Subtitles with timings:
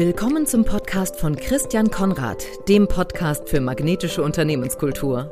[0.00, 5.30] Willkommen zum Podcast von Christian Konrad, dem Podcast für magnetische Unternehmenskultur.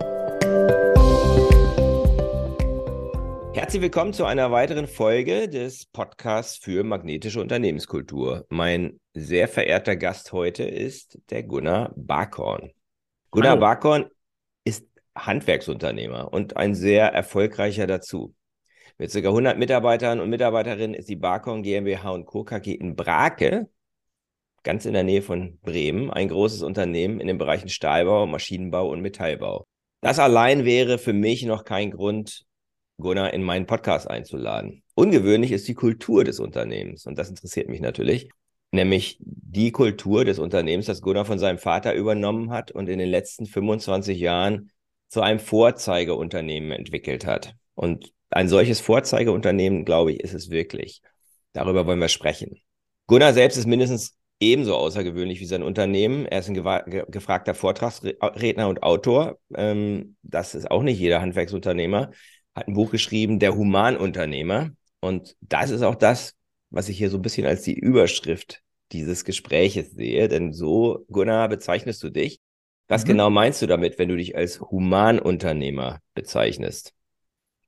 [3.54, 8.44] Herzlich willkommen zu einer weiteren Folge des Podcasts für magnetische Unternehmenskultur.
[8.50, 12.70] Mein sehr verehrter Gast heute ist der Gunnar Barkhorn.
[13.30, 13.60] Gunnar Hallo.
[13.62, 14.10] Barkhorn
[14.64, 18.34] ist Handwerksunternehmer und ein sehr erfolgreicher dazu.
[18.98, 19.18] Mit ca.
[19.20, 22.44] 100 Mitarbeitern und Mitarbeiterinnen ist die Barkhorn GmbH und Co.
[22.44, 23.70] KG in Brake
[24.68, 29.00] ganz in der Nähe von Bremen, ein großes Unternehmen in den Bereichen Stahlbau, Maschinenbau und
[29.00, 29.66] Metallbau.
[30.02, 32.44] Das allein wäre für mich noch kein Grund,
[32.98, 34.82] Gunnar in meinen Podcast einzuladen.
[34.94, 38.28] Ungewöhnlich ist die Kultur des Unternehmens und das interessiert mich natürlich,
[38.70, 43.08] nämlich die Kultur des Unternehmens, das Gunnar von seinem Vater übernommen hat und in den
[43.08, 44.70] letzten 25 Jahren
[45.08, 47.54] zu einem Vorzeigeunternehmen entwickelt hat.
[47.74, 51.00] Und ein solches Vorzeigeunternehmen, glaube ich, ist es wirklich.
[51.54, 52.60] Darüber wollen wir sprechen.
[53.06, 56.26] Gunnar selbst ist mindestens ebenso außergewöhnlich wie sein Unternehmen.
[56.26, 59.38] Er ist ein ge gefragter Vortragsredner und Autor.
[59.54, 62.10] Ähm, das ist auch nicht jeder Handwerksunternehmer.
[62.54, 64.70] Hat ein Buch geschrieben, Der Humanunternehmer.
[65.00, 66.34] Und das ist auch das,
[66.70, 68.62] was ich hier so ein bisschen als die Überschrift
[68.92, 70.28] dieses Gespräches sehe.
[70.28, 72.40] Denn so, Gunnar, bezeichnest du dich.
[72.88, 73.08] Was mhm.
[73.08, 76.94] genau meinst du damit, wenn du dich als Humanunternehmer bezeichnest?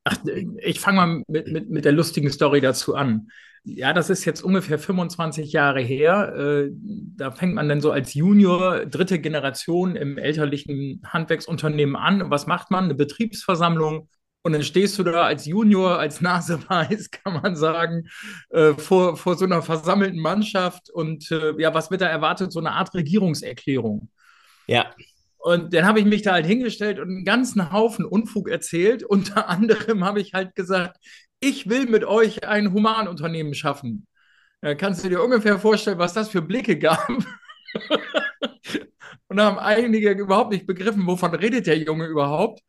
[0.04, 0.16] Ach,
[0.62, 3.30] ich fange mal mit, mit, mit der lustigen Story dazu an.
[3.62, 6.34] Ja, das ist jetzt ungefähr 25 Jahre her.
[6.34, 12.30] Äh, da fängt man dann so als Junior, dritte Generation im elterlichen Handwerksunternehmen an.
[12.30, 12.84] was macht man?
[12.84, 14.08] Eine Betriebsversammlung.
[14.42, 18.08] Und dann stehst du da als Junior, als Naseweiß, kann man sagen,
[18.48, 20.88] äh, vor, vor so einer versammelten Mannschaft.
[20.88, 22.52] Und äh, ja, was wird da erwartet?
[22.52, 24.08] So eine Art Regierungserklärung.
[24.66, 24.94] Ja.
[25.36, 29.02] Und dann habe ich mich da halt hingestellt und einen ganzen Haufen Unfug erzählt.
[29.02, 30.98] Unter anderem habe ich halt gesagt,
[31.40, 34.06] ich will mit euch ein Humanunternehmen schaffen.
[34.60, 37.08] Da kannst du dir ungefähr vorstellen, was das für Blicke gab.
[39.28, 42.60] und da haben einige überhaupt nicht begriffen, wovon redet der Junge überhaupt.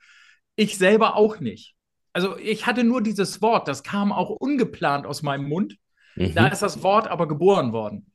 [0.56, 1.76] Ich selber auch nicht.
[2.14, 5.78] Also ich hatte nur dieses Wort, das kam auch ungeplant aus meinem Mund.
[6.16, 6.34] Mhm.
[6.34, 8.11] Da ist das Wort aber geboren worden.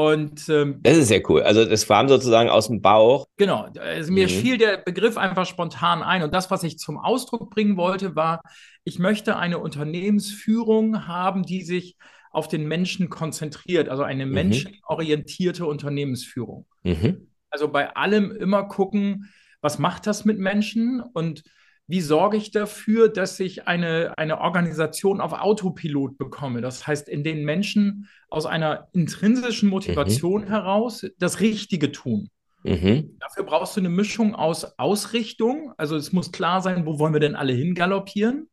[0.00, 1.42] Und ähm, das ist sehr cool.
[1.42, 3.26] Also das kam sozusagen aus dem Bauch.
[3.36, 3.68] Genau.
[3.78, 4.30] Also mir mhm.
[4.30, 6.22] fiel der Begriff einfach spontan ein.
[6.22, 8.40] Und das, was ich zum Ausdruck bringen wollte, war,
[8.82, 11.98] ich möchte eine Unternehmensführung haben, die sich
[12.30, 14.32] auf den Menschen konzentriert, also eine mhm.
[14.32, 16.64] menschenorientierte Unternehmensführung.
[16.82, 17.28] Mhm.
[17.50, 19.28] Also bei allem immer gucken,
[19.60, 21.42] was macht das mit Menschen und
[21.90, 26.60] wie sorge ich dafür, dass ich eine, eine Organisation auf Autopilot bekomme?
[26.60, 30.46] Das heißt, in den Menschen aus einer intrinsischen Motivation mhm.
[30.46, 32.30] heraus das Richtige tun.
[32.62, 33.16] Mhm.
[33.18, 37.18] Dafür brauchst du eine Mischung aus Ausrichtung, also es muss klar sein, wo wollen wir
[37.18, 38.48] denn alle hingaloppieren,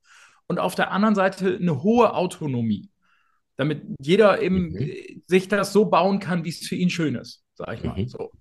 [0.48, 2.90] und auf der anderen Seite eine hohe Autonomie,
[3.56, 5.22] damit jeder eben mhm.
[5.28, 8.02] sich das so bauen kann, wie es für ihn schön ist, sage ich mal.
[8.02, 8.08] Mhm.
[8.08, 8.31] So.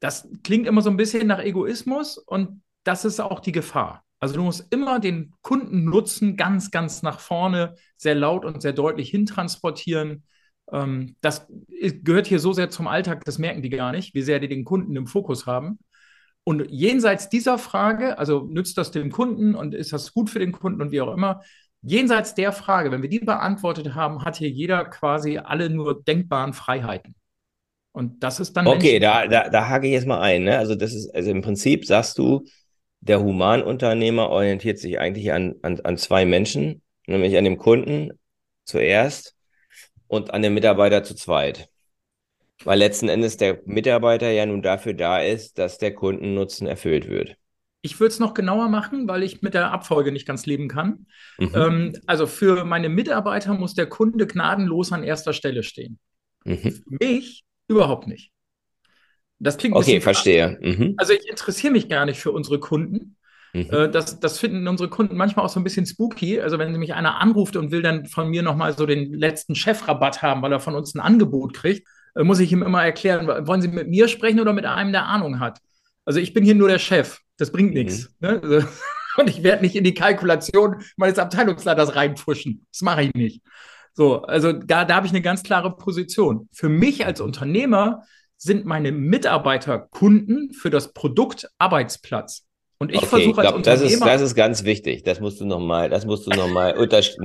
[0.00, 4.04] Das klingt immer so ein bisschen nach Egoismus und das ist auch die Gefahr.
[4.20, 9.10] Also du musst immer den Kundennutzen ganz, ganz nach vorne, sehr laut und sehr deutlich
[9.10, 10.24] hintransportieren.
[10.72, 11.46] Ähm, das
[11.78, 14.64] gehört hier so sehr zum Alltag, das merken die gar nicht, wie sehr die den
[14.64, 15.78] Kunden im Fokus haben.
[16.44, 20.52] Und jenseits dieser Frage, also nützt das dem Kunden und ist das gut für den
[20.52, 21.42] Kunden und wie auch immer,
[21.82, 26.54] jenseits der Frage, wenn wir die beantwortet haben, hat hier jeder quasi alle nur denkbaren
[26.54, 27.14] Freiheiten.
[27.92, 28.66] Und das ist dann.
[28.66, 30.44] Okay, da, da, da hake ich jetzt mal ein.
[30.44, 30.56] Ne?
[30.56, 32.44] Also, das ist, also im Prinzip sagst du,
[33.00, 38.10] der Humanunternehmer orientiert sich eigentlich an, an, an zwei Menschen, nämlich an dem Kunden
[38.64, 39.36] zuerst
[40.08, 41.68] und an dem Mitarbeiter zu zweit.
[42.64, 47.36] Weil letzten Endes der Mitarbeiter ja nun dafür da ist, dass der Kundennutzen erfüllt wird.
[47.82, 51.06] Ich würde es noch genauer machen, weil ich mit der Abfolge nicht ganz leben kann.
[51.38, 51.52] Mhm.
[51.54, 56.00] Ähm, also für meine Mitarbeiter muss der Kunde gnadenlos an erster Stelle stehen.
[56.44, 56.72] Mhm.
[56.72, 58.32] Für mich überhaupt nicht.
[59.38, 60.58] Das klingt Okay, verstehe.
[60.60, 60.94] Mhm.
[60.96, 63.16] Also ich interessiere mich gar nicht für unsere Kunden.
[63.52, 63.70] Mhm.
[63.70, 66.40] Äh, das, das finden unsere Kunden manchmal auch so ein bisschen spooky.
[66.40, 70.22] Also wenn mich einer anruft und will dann von mir nochmal so den letzten Chefrabatt
[70.22, 73.62] haben, weil er von uns ein Angebot kriegt, äh, muss ich ihm immer erklären, wollen
[73.62, 75.58] Sie mit mir sprechen oder mit einem, der Ahnung hat?
[76.04, 77.20] Also ich bin hier nur der Chef.
[77.36, 77.78] Das bringt mhm.
[77.82, 78.10] nichts.
[78.20, 78.40] Ne?
[78.42, 78.66] Also,
[79.18, 82.66] und ich werde nicht in die Kalkulation meines Abteilungsleiters reinpfuschen.
[82.72, 83.42] Das mache ich nicht.
[83.92, 86.48] So, also da, da habe ich eine ganz klare Position.
[86.52, 88.04] Für mich als Unternehmer
[88.38, 92.46] sind meine Mitarbeiter Kunden für das Produkt Arbeitsplatz.
[92.78, 95.02] Und ich okay, versuche als glaub, das ist, das ist ganz wichtig.
[95.02, 96.76] Das musst du nochmal, das musst du nochmal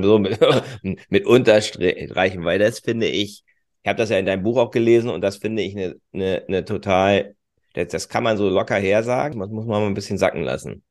[0.02, 0.40] so mit,
[1.10, 3.44] mit unterstreichen, weil das finde ich,
[3.84, 6.44] ich habe das ja in deinem Buch auch gelesen und das finde ich eine, eine,
[6.48, 7.36] eine total,
[7.74, 10.44] das, das kann man so locker her sagen, das muss man mal ein bisschen sacken
[10.44, 10.84] lassen.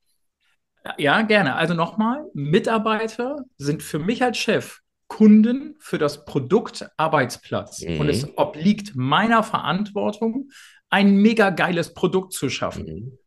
[0.96, 1.56] Ja, gerne.
[1.56, 4.81] Also nochmal, Mitarbeiter sind für mich als Chef
[5.12, 7.82] Kunden für das Produkt Arbeitsplatz.
[7.82, 8.00] Mhm.
[8.00, 10.48] Und es obliegt meiner Verantwortung,
[10.88, 13.18] ein mega geiles Produkt zu schaffen.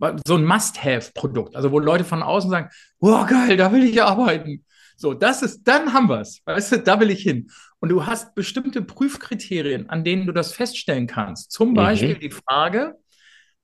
[0.00, 0.18] Mhm.
[0.26, 4.64] So ein Must-Have-Produkt, also wo Leute von außen sagen, boah, geil, da will ich arbeiten.
[4.96, 6.42] So, das ist, dann haben wir es.
[6.44, 7.50] Weißt du, da will ich hin.
[7.78, 11.52] Und du hast bestimmte Prüfkriterien, an denen du das feststellen kannst.
[11.52, 11.74] Zum mhm.
[11.74, 12.96] Beispiel die Frage,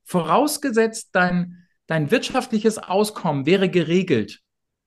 [0.05, 4.43] vorausgesetzt dein, dein wirtschaftliches Auskommen wäre geregelt,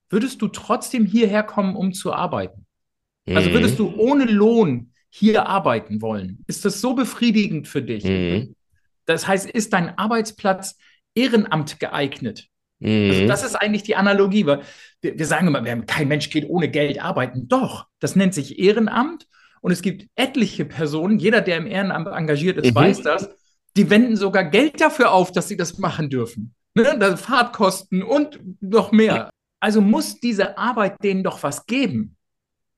[0.10, 2.67] würdest du trotzdem hierher kommen, um zu arbeiten?
[3.35, 4.00] Also würdest du mhm.
[4.00, 6.44] ohne Lohn hier arbeiten wollen?
[6.47, 8.03] Ist das so befriedigend für dich?
[8.03, 8.56] Mhm.
[9.06, 10.77] Das heißt, ist dein Arbeitsplatz
[11.15, 12.47] Ehrenamt geeignet?
[12.81, 13.09] Also mhm.
[13.09, 14.62] Also das ist eigentlich die Analogie, weil
[15.01, 17.47] wir, wir sagen immer, kein Mensch geht ohne Geld arbeiten.
[17.47, 19.27] Doch, das nennt sich Ehrenamt
[19.62, 22.75] und es gibt etliche Personen, jeder, der im Ehrenamt engagiert ist, mhm.
[22.75, 23.30] weiß das,
[23.75, 26.53] die wenden sogar Geld dafür auf, dass sie das machen dürfen.
[26.75, 27.18] Ne?
[27.18, 29.30] Fahrtkosten und noch mehr.
[29.59, 32.17] Also muss diese Arbeit denen doch was geben.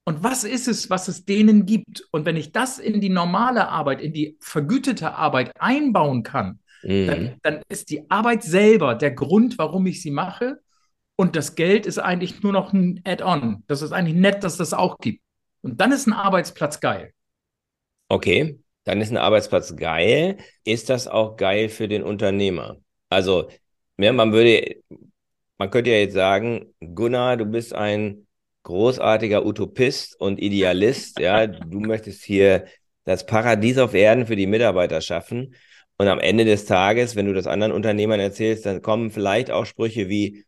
[0.09, 2.03] Und was ist es, was es denen gibt?
[2.09, 7.05] Und wenn ich das in die normale Arbeit, in die vergütete Arbeit einbauen kann, mhm.
[7.05, 10.61] dann, dann ist die Arbeit selber der Grund, warum ich sie mache.
[11.15, 13.63] Und das Geld ist eigentlich nur noch ein Add-on.
[13.67, 15.21] Das ist eigentlich nett, dass das auch gibt.
[15.61, 17.13] Und dann ist ein Arbeitsplatz geil.
[18.07, 20.37] Okay, dann ist ein Arbeitsplatz geil.
[20.63, 22.77] Ist das auch geil für den Unternehmer?
[23.09, 23.47] Also,
[23.99, 24.77] ja, man würde,
[25.59, 28.25] man könnte ja jetzt sagen, Gunnar, du bist ein
[28.63, 31.19] großartiger Utopist und Idealist.
[31.19, 32.65] Ja, du möchtest hier
[33.05, 35.55] das Paradies auf Erden für die Mitarbeiter schaffen.
[35.97, 39.65] Und am Ende des Tages, wenn du das anderen Unternehmern erzählst, dann kommen vielleicht auch
[39.65, 40.45] Sprüche wie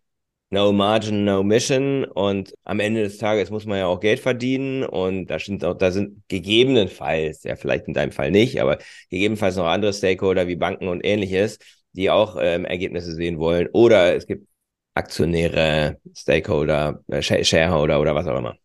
[0.50, 2.06] No Margin, No Mission.
[2.06, 4.84] Und am Ende des Tages muss man ja auch Geld verdienen.
[4.84, 8.78] Und da sind auch, da sind gegebenenfalls, ja, vielleicht in deinem Fall nicht, aber
[9.10, 11.58] gegebenenfalls noch andere Stakeholder wie Banken und ähnliches,
[11.94, 13.68] die auch ähm, Ergebnisse sehen wollen.
[13.74, 14.48] Oder es gibt
[14.94, 18.56] Aktionäre, Stakeholder, äh, Shareholder oder was auch immer.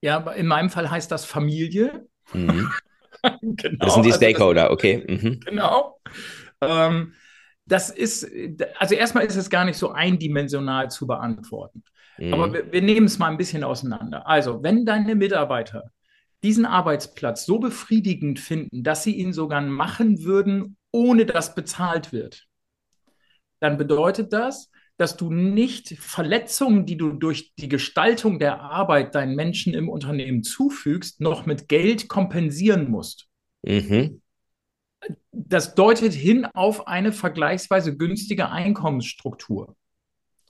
[0.00, 2.06] Ja, in meinem Fall heißt das Familie.
[2.32, 2.70] Mhm.
[3.42, 3.84] genau.
[3.84, 5.04] Das sind die also Stakeholder, also das, okay.
[5.08, 5.40] Mhm.
[5.40, 6.00] Genau.
[6.60, 7.12] Ähm,
[7.66, 8.30] das ist,
[8.78, 11.82] also erstmal ist es gar nicht so eindimensional zu beantworten.
[12.18, 12.34] Mhm.
[12.34, 14.26] Aber wir, wir nehmen es mal ein bisschen auseinander.
[14.26, 15.90] Also, wenn deine Mitarbeiter
[16.42, 22.46] diesen Arbeitsplatz so befriedigend finden, dass sie ihn sogar machen würden, ohne dass bezahlt wird,
[23.60, 29.36] dann bedeutet das, dass du nicht Verletzungen, die du durch die Gestaltung der Arbeit deinen
[29.36, 33.28] Menschen im Unternehmen zufügst, noch mit Geld kompensieren musst.
[33.62, 34.22] Mhm.
[35.32, 39.76] Das deutet hin auf eine vergleichsweise günstige Einkommensstruktur.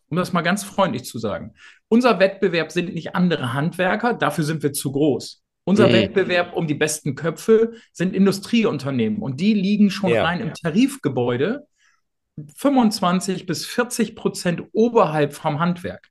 [0.09, 1.55] Um das mal ganz freundlich zu sagen.
[1.89, 5.43] Unser Wettbewerb sind nicht andere Handwerker, dafür sind wir zu groß.
[5.65, 5.95] Unser mhm.
[5.95, 10.25] Wettbewerb um die besten Köpfe sind Industrieunternehmen und die liegen schon ja.
[10.25, 11.67] rein im Tarifgebäude
[12.57, 16.09] 25 bis 40 Prozent oberhalb vom Handwerk.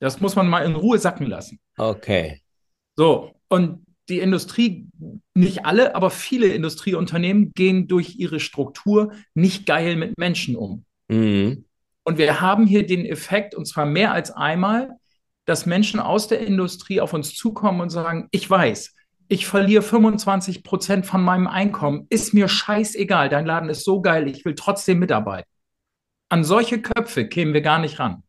[0.00, 1.60] Das muss man mal in Ruhe sacken lassen.
[1.76, 2.42] Okay.
[2.96, 4.88] So, und die Industrie,
[5.34, 10.84] nicht alle, aber viele Industrieunternehmen gehen durch ihre Struktur nicht geil mit Menschen um.
[11.08, 11.64] Mhm.
[12.04, 14.96] Und wir haben hier den Effekt, und zwar mehr als einmal,
[15.44, 18.94] dass Menschen aus der Industrie auf uns zukommen und sagen, ich weiß,
[19.32, 24.28] ich verliere 25 Prozent von meinem Einkommen, ist mir scheißegal, dein Laden ist so geil,
[24.28, 25.48] ich will trotzdem mitarbeiten.
[26.28, 28.24] An solche Köpfe kämen wir gar nicht ran,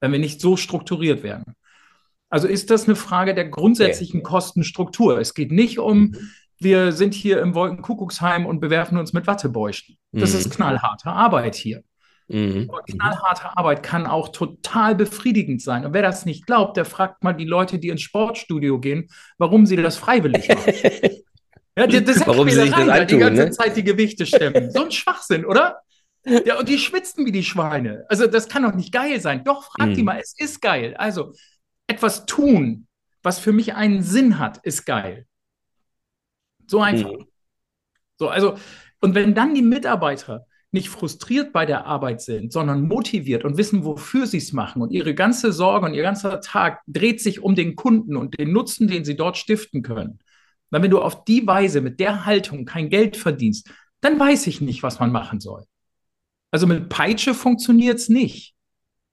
[0.00, 1.54] wenn wir nicht so strukturiert wären.
[2.30, 4.24] Also ist das eine Frage der grundsätzlichen.
[4.24, 5.20] Kostenstruktur.
[5.20, 6.30] Es geht nicht um, mhm.
[6.58, 9.98] wir sind hier im Wolkenkuckucksheim und bewerfen uns mit Wattebäuschen.
[10.10, 10.38] Das mhm.
[10.40, 11.84] ist knallharte Arbeit hier.
[12.28, 12.70] Mhm.
[12.86, 15.86] knallharte Arbeit kann auch total befriedigend sein.
[15.86, 19.08] Und wer das nicht glaubt, der fragt mal die Leute, die ins Sportstudio gehen,
[19.38, 20.72] warum sie das freiwillig machen.
[21.76, 23.50] ja, das, das warum sie sich das antun, die ganze ne?
[23.50, 24.70] Zeit die Gewichte stemmen.
[24.70, 25.80] So ein Schwachsinn, oder?
[26.24, 28.04] Ja, und die schwitzen wie die Schweine.
[28.08, 29.44] Also das kann doch nicht geil sein.
[29.44, 29.94] Doch, frag mhm.
[29.94, 30.94] die mal, es ist geil.
[30.98, 31.32] Also
[31.86, 32.86] etwas tun,
[33.22, 35.26] was für mich einen Sinn hat, ist geil.
[36.66, 37.12] So einfach.
[37.12, 37.26] Mhm.
[38.18, 38.58] So, also,
[39.00, 43.84] und wenn dann die Mitarbeiter nicht frustriert bei der Arbeit sind, sondern motiviert und wissen,
[43.84, 47.54] wofür sie es machen und ihre ganze Sorge und ihr ganzer Tag dreht sich um
[47.54, 50.18] den Kunden und den Nutzen, den sie dort stiften können.
[50.70, 53.70] Weil wenn du auf die Weise mit der Haltung kein Geld verdienst,
[54.00, 55.64] dann weiß ich nicht, was man machen soll.
[56.50, 58.54] Also mit Peitsche funktioniert es nicht.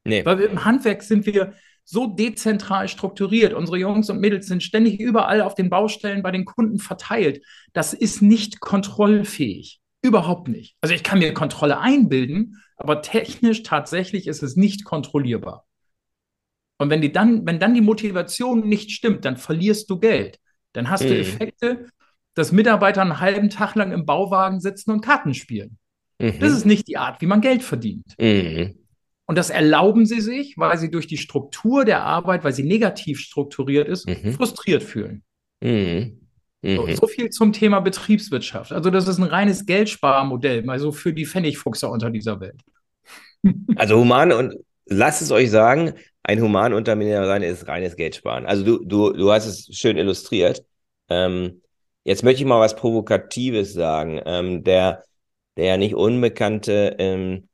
[0.04, 0.26] Nee.
[0.26, 1.54] Weil im Handwerk sind wir
[1.86, 3.54] so dezentral strukturiert.
[3.54, 7.46] Unsere Jungs und Mädels sind ständig überall auf den Baustellen bei den Kunden verteilt.
[7.74, 9.80] Das ist nicht kontrollfähig.
[10.06, 10.76] Überhaupt nicht.
[10.82, 15.66] Also ich kann mir Kontrolle einbilden, aber technisch tatsächlich ist es nicht kontrollierbar.
[16.78, 20.40] Und wenn die dann, wenn dann die Motivation nicht stimmt, dann verlierst du Geld.
[20.74, 21.08] Dann hast mhm.
[21.08, 21.88] du Effekte,
[22.36, 25.80] dass Mitarbeiter einen halben Tag lang im Bauwagen sitzen und Karten spielen.
[26.20, 26.40] Mhm.
[26.40, 28.14] Das ist nicht die Art, wie man Geld verdient.
[28.20, 28.78] Mhm.
[29.26, 33.20] Und das erlauben sie sich, weil sie durch die Struktur der Arbeit, weil sie negativ
[33.22, 34.34] strukturiert ist, mhm.
[34.34, 35.24] frustriert fühlen.
[35.62, 36.25] Mhm.
[36.66, 36.96] So, mhm.
[36.96, 38.72] so, viel zum Thema Betriebswirtschaft.
[38.72, 42.62] Also das ist ein reines Geldsparmodell, also für die Pfennigfuchser unter dieser Welt.
[43.76, 44.56] Also human und
[44.88, 45.94] lasst es euch sagen,
[46.24, 48.48] ein Humanunternehmer sein ist reines Geldsparen.
[48.48, 50.66] Also du, du, du hast es schön illustriert.
[51.10, 51.62] Ähm,
[52.04, 54.20] jetzt möchte ich mal was Provokatives sagen.
[54.26, 55.04] Ähm, der,
[55.58, 57.48] der nicht unbekannte ähm,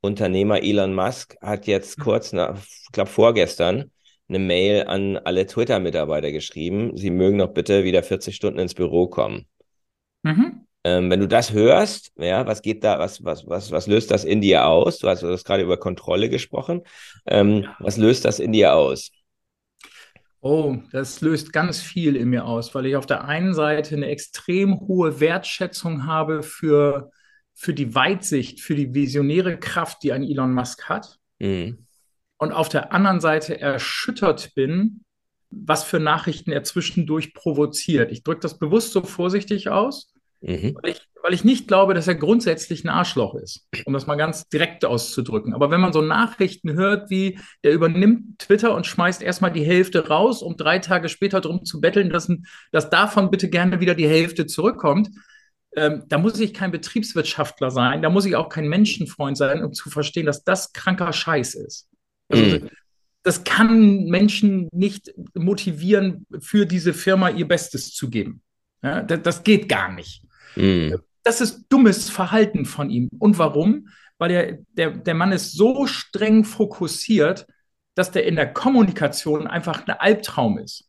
[0.00, 3.92] Unternehmer Elon Musk hat jetzt kurz nach, ich glaube vorgestern,
[4.28, 9.06] eine Mail an alle Twitter-Mitarbeiter geschrieben, sie mögen doch bitte wieder 40 Stunden ins Büro
[9.06, 9.46] kommen.
[10.22, 10.66] Mhm.
[10.84, 14.24] Ähm, wenn du das hörst, ja, was geht da, was, was, was, was löst das
[14.24, 14.98] in dir aus?
[14.98, 16.82] Du hast, du hast gerade über Kontrolle gesprochen.
[17.26, 19.10] Ähm, was löst das in dir aus?
[20.40, 24.06] Oh, das löst ganz viel in mir aus, weil ich auf der einen Seite eine
[24.06, 27.10] extrem hohe Wertschätzung habe für,
[27.54, 31.18] für die Weitsicht, für die visionäre Kraft, die ein Elon Musk hat.
[31.40, 31.85] Mhm
[32.38, 35.02] und auf der anderen Seite erschüttert bin,
[35.50, 38.12] was für Nachrichten er zwischendurch provoziert.
[38.12, 40.76] Ich drücke das bewusst so vorsichtig aus, mhm.
[40.82, 44.16] weil, ich, weil ich nicht glaube, dass er grundsätzlich ein Arschloch ist, um das mal
[44.16, 45.54] ganz direkt auszudrücken.
[45.54, 50.08] Aber wenn man so Nachrichten hört, wie der übernimmt Twitter und schmeißt erstmal die Hälfte
[50.08, 52.30] raus, um drei Tage später darum zu betteln, dass,
[52.72, 55.08] dass davon bitte gerne wieder die Hälfte zurückkommt,
[55.76, 59.72] ähm, da muss ich kein Betriebswirtschaftler sein, da muss ich auch kein Menschenfreund sein, um
[59.74, 61.88] zu verstehen, dass das kranker Scheiß ist.
[62.28, 62.70] Also, mhm.
[63.26, 68.40] Das kann Menschen nicht motivieren, für diese Firma ihr Bestes zu geben.
[68.84, 70.22] Ja, das, das, geht gar nicht.
[70.54, 71.02] Mhm.
[71.24, 73.08] Das ist dummes Verhalten von ihm.
[73.18, 73.88] Und warum?
[74.18, 77.48] Weil er, der, der Mann ist so streng fokussiert,
[77.96, 80.88] dass der in der Kommunikation einfach ein Albtraum ist.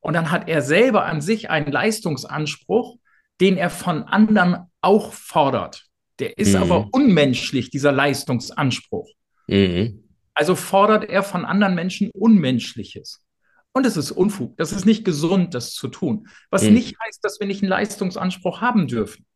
[0.00, 2.96] Und dann hat er selber an sich einen Leistungsanspruch,
[3.42, 5.84] den er von anderen auch fordert.
[6.18, 6.62] Der ist mhm.
[6.62, 9.10] aber unmenschlich, dieser Leistungsanspruch.
[9.48, 10.03] Mhm.
[10.34, 13.24] Also fordert er von anderen Menschen Unmenschliches.
[13.72, 14.56] Und es ist Unfug.
[14.56, 16.28] Das ist nicht gesund, das zu tun.
[16.50, 16.74] Was mhm.
[16.74, 19.26] nicht heißt, dass wir nicht einen Leistungsanspruch haben dürfen.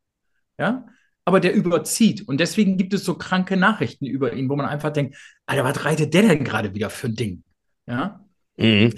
[0.59, 0.87] Ja?
[1.25, 2.27] Aber der überzieht.
[2.27, 5.85] Und deswegen gibt es so kranke Nachrichten über ihn, wo man einfach denkt, Alter, was
[5.85, 7.43] reitet der denn gerade wieder für ein Ding?
[7.87, 8.25] Ja?
[8.59, 8.93] Mhm.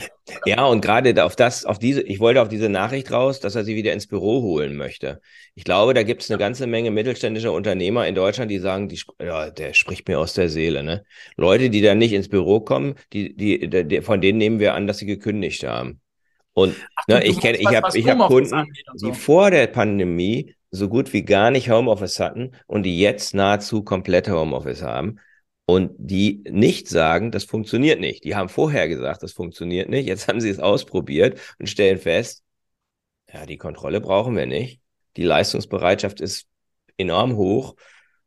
[0.46, 3.64] Ja, und gerade auf das, auf diese, ich wollte auf diese Nachricht raus, dass er
[3.64, 5.20] sie wieder ins Büro holen möchte.
[5.54, 8.98] Ich glaube, da gibt es eine ganze Menge mittelständischer Unternehmer in Deutschland, die sagen, die,
[9.20, 11.04] ja, der spricht mir aus der Seele, ne?
[11.36, 14.86] Leute, die dann nicht ins Büro kommen, die, die, die von denen nehmen wir an,
[14.86, 16.00] dass sie gekündigt haben.
[16.54, 19.08] Und Ach, ne, ich kenne, ich habe, ich habe Kunden, so.
[19.08, 23.82] die vor der Pandemie so gut wie gar nicht Homeoffice hatten und die jetzt nahezu
[23.82, 25.18] komplett Homeoffice haben
[25.70, 28.24] und die nicht sagen, das funktioniert nicht.
[28.24, 30.06] Die haben vorher gesagt, das funktioniert nicht.
[30.06, 32.42] Jetzt haben sie es ausprobiert und stellen fest,
[33.32, 34.80] ja, die Kontrolle brauchen wir nicht.
[35.16, 36.46] Die Leistungsbereitschaft ist
[36.96, 37.76] enorm hoch.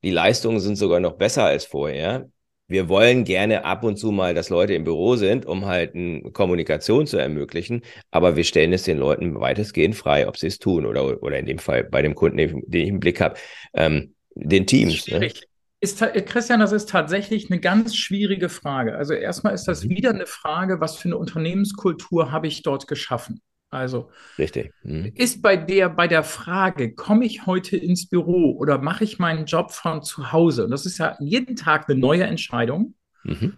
[0.03, 2.29] Die Leistungen sind sogar noch besser als vorher.
[2.67, 6.31] Wir wollen gerne ab und zu mal, dass Leute im Büro sind, um halt eine
[6.31, 7.81] Kommunikation zu ermöglichen.
[8.09, 11.45] Aber wir stellen es den Leuten weitestgehend frei, ob sie es tun oder, oder in
[11.45, 13.35] dem Fall bei dem Kunden, den ich im Blick habe,
[13.73, 15.07] ähm, den Teams.
[15.07, 15.17] Ne?
[15.17, 15.41] Schwierig.
[15.41, 15.47] Ne?
[15.83, 18.95] Ist, Christian, das ist tatsächlich eine ganz schwierige Frage.
[18.95, 19.89] Also erstmal ist das mhm.
[19.89, 23.41] wieder eine Frage, was für eine Unternehmenskultur habe ich dort geschaffen?
[23.69, 24.71] Also Richtig.
[24.83, 25.11] Mhm.
[25.13, 29.45] ist bei der, bei der Frage, komme ich heute ins Büro oder mache ich meinen
[29.45, 30.63] Job von zu Hause?
[30.63, 32.95] Und das ist ja jeden Tag eine neue Entscheidung.
[33.25, 33.57] Mhm.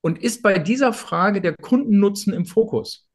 [0.00, 3.08] Und ist bei dieser Frage der Kundennutzen im Fokus?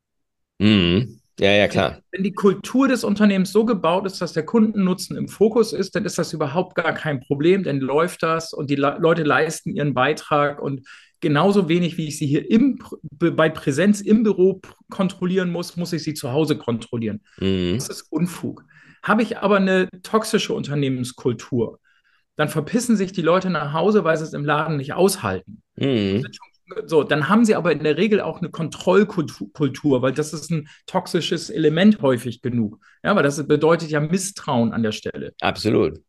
[0.57, 1.18] Mhm.
[1.39, 2.01] Ja, ja, klar.
[2.12, 6.05] Wenn die Kultur des Unternehmens so gebaut ist, dass der Kundennutzen im Fokus ist, dann
[6.05, 10.62] ist das überhaupt gar kein Problem, dann läuft das und die Leute leisten ihren Beitrag
[10.62, 10.86] und
[11.22, 16.03] genauso wenig, wie ich sie hier im, bei Präsenz im Büro kontrollieren muss, muss ich
[16.03, 17.22] sie zu Hause kontrollieren.
[17.39, 17.75] Mhm.
[17.75, 18.65] Das ist Unfug.
[19.01, 21.79] Habe ich aber eine toxische Unternehmenskultur,
[22.36, 25.62] dann verpissen sich die Leute nach Hause, weil sie es im Laden nicht aushalten.
[25.75, 26.22] Mhm.
[26.22, 26.49] Sind schon
[26.85, 30.67] so, dann haben sie aber in der Regel auch eine Kontrollkultur, weil das ist ein
[30.85, 32.79] toxisches Element häufig genug.
[33.03, 35.33] Ja, weil das bedeutet ja Misstrauen an der Stelle.
[35.41, 35.99] Absolut.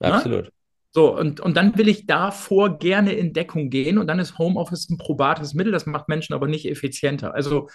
[0.00, 0.46] Absolut.
[0.46, 0.50] Ja?
[0.92, 4.88] So, und, und dann will ich davor gerne in Deckung gehen und dann ist Homeoffice
[4.90, 7.34] ein probates Mittel, das macht Menschen aber nicht effizienter.
[7.34, 7.68] Also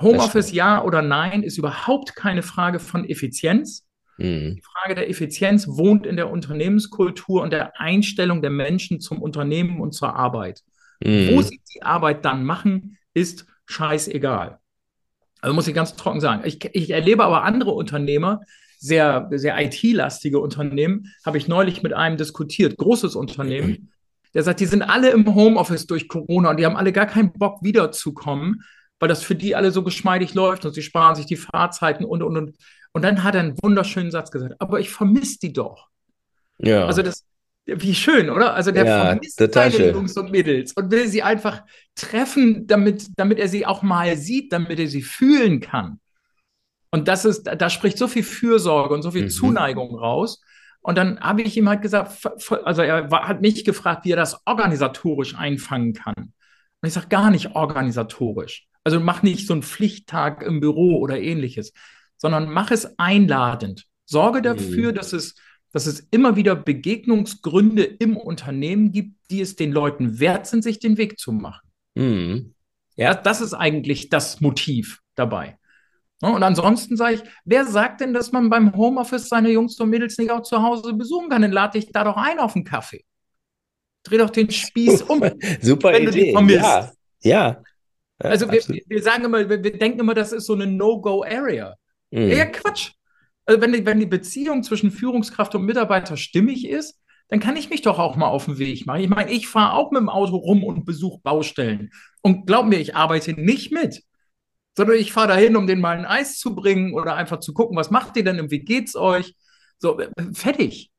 [0.00, 3.86] Homeoffice ja oder nein ist überhaupt keine Frage von Effizienz.
[4.16, 4.56] Mhm.
[4.56, 9.80] Die Frage der Effizienz wohnt in der Unternehmenskultur und der Einstellung der Menschen zum Unternehmen
[9.80, 10.62] und zur Arbeit.
[11.04, 11.30] Mhm.
[11.32, 14.58] Wo sie die Arbeit dann machen, ist scheißegal.
[15.40, 16.42] Also muss ich ganz trocken sagen.
[16.44, 18.40] Ich, ich erlebe aber andere Unternehmer,
[18.78, 23.92] sehr, sehr IT-lastige Unternehmen, habe ich neulich mit einem diskutiert, großes Unternehmen,
[24.34, 27.32] der sagt, die sind alle im Homeoffice durch Corona und die haben alle gar keinen
[27.32, 28.62] Bock wiederzukommen,
[28.98, 32.22] weil das für die alle so geschmeidig läuft und sie sparen sich die Fahrzeiten und,
[32.22, 32.56] und, und.
[32.92, 35.88] Und dann hat er einen wunderschönen Satz gesagt, aber ich vermisse die doch.
[36.58, 36.86] Ja.
[36.86, 37.24] Also das,
[37.66, 38.54] wie schön, oder?
[38.54, 41.62] Also der ja, vermisst seine Jungs und Mädels und will sie einfach
[41.94, 46.00] treffen, damit, damit er sie auch mal sieht, damit er sie fühlen kann.
[46.90, 49.30] Und das ist, da spricht so viel Fürsorge und so viel mhm.
[49.30, 50.40] Zuneigung raus.
[50.80, 52.24] Und dann habe ich ihm halt gesagt,
[52.64, 56.14] also er hat mich gefragt, wie er das organisatorisch einfangen kann.
[56.14, 58.68] Und ich sage gar nicht organisatorisch.
[58.84, 61.72] Also mach nicht so einen Pflichttag im Büro oder ähnliches,
[62.18, 63.86] sondern mach es einladend.
[64.04, 64.94] Sorge dafür, mhm.
[64.94, 65.36] dass es
[65.74, 70.78] dass es immer wieder Begegnungsgründe im Unternehmen gibt, die es den Leuten wert sind, sich
[70.78, 71.68] den Weg zu machen.
[71.96, 72.54] Mhm.
[72.94, 75.58] Ja, das ist eigentlich das Motiv dabei.
[76.20, 80.16] Und ansonsten sage ich, wer sagt denn, dass man beim Homeoffice seine Jungs und Mädels
[80.16, 81.42] nicht auch zu Hause besuchen kann?
[81.42, 83.04] Dann lade ich da doch ein auf einen Kaffee.
[84.04, 85.24] Dreh doch den Spieß um.
[85.60, 86.32] Super wenn Idee.
[86.32, 87.62] Du die ja, ja.
[88.20, 91.74] Also wir, wir, sagen immer, wir, wir, denken immer, das ist so eine No-Go-Area.
[92.12, 92.28] Mhm.
[92.28, 92.92] Ja, Quatsch.
[93.46, 97.70] Also wenn die, wenn die Beziehung zwischen Führungskraft und Mitarbeiter stimmig ist, dann kann ich
[97.70, 99.00] mich doch auch mal auf den Weg machen.
[99.00, 101.90] Ich meine, ich fahre auch mit dem Auto rum und besuche Baustellen.
[102.22, 104.02] Und glaub mir, ich arbeite nicht mit,
[104.76, 107.76] sondern ich fahre dahin, um den mal ein Eis zu bringen oder einfach zu gucken,
[107.76, 109.34] was macht ihr denn und wie geht's euch?
[109.78, 110.90] So, äh, fertig.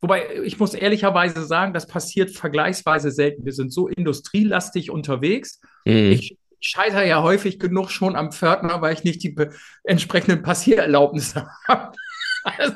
[0.00, 3.44] Wobei ich muss ehrlicherweise sagen, das passiert vergleichsweise selten.
[3.44, 5.60] Wir sind so industrielastig unterwegs.
[5.84, 6.12] Mhm.
[6.12, 9.36] Ich scheitere ja häufig genug schon am Pförtner, weil ich nicht die
[9.84, 11.96] entsprechenden Passiererlaubnisse habe.
[12.44, 12.74] Also,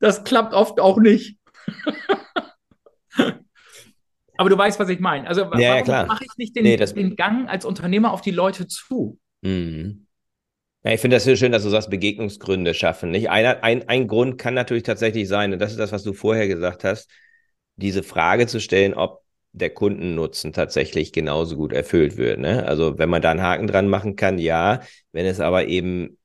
[0.00, 1.38] das klappt oft auch nicht.
[4.36, 5.28] Aber du weißt, was ich meine.
[5.28, 8.66] Also, ja, warum mache ich nicht den, nee, den, Gang als Unternehmer auf die Leute
[8.66, 9.18] zu?
[9.42, 10.06] Mhm.
[10.82, 13.10] Ja, ich finde das so schön, dass du sagst, Begegnungsgründe schaffen.
[13.10, 13.28] Nicht?
[13.28, 16.48] Ein, ein, ein Grund kann natürlich tatsächlich sein, und das ist das, was du vorher
[16.48, 17.10] gesagt hast,
[17.76, 22.38] diese Frage zu stellen, ob der Kundennutzen tatsächlich genauso gut erfüllt wird.
[22.38, 22.66] Ne?
[22.66, 24.80] Also wenn man da einen Haken dran machen kann, ja.
[25.12, 26.18] Wenn es aber eben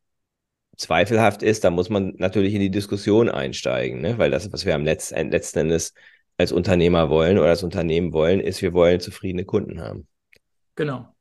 [0.78, 4.18] zweifelhaft ist, dann muss man natürlich in die Diskussion einsteigen, ne?
[4.18, 5.94] weil das, was wir am letzten, letzten Endes
[6.38, 10.08] als Unternehmer wollen oder als Unternehmen wollen, ist, wir wollen zufriedene Kunden haben.
[10.76, 11.16] Genau.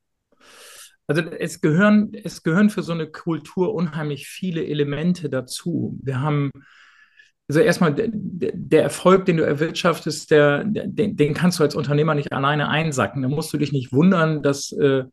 [1.06, 5.98] Also es gehören, es gehören für so eine Kultur unheimlich viele Elemente dazu.
[6.02, 6.50] Wir haben
[7.48, 12.14] also erstmal der, der, Erfolg, den du erwirtschaftest, der, den, den, kannst du als Unternehmer
[12.14, 13.22] nicht alleine einsacken.
[13.22, 15.04] Da musst du dich nicht wundern, dass, äh,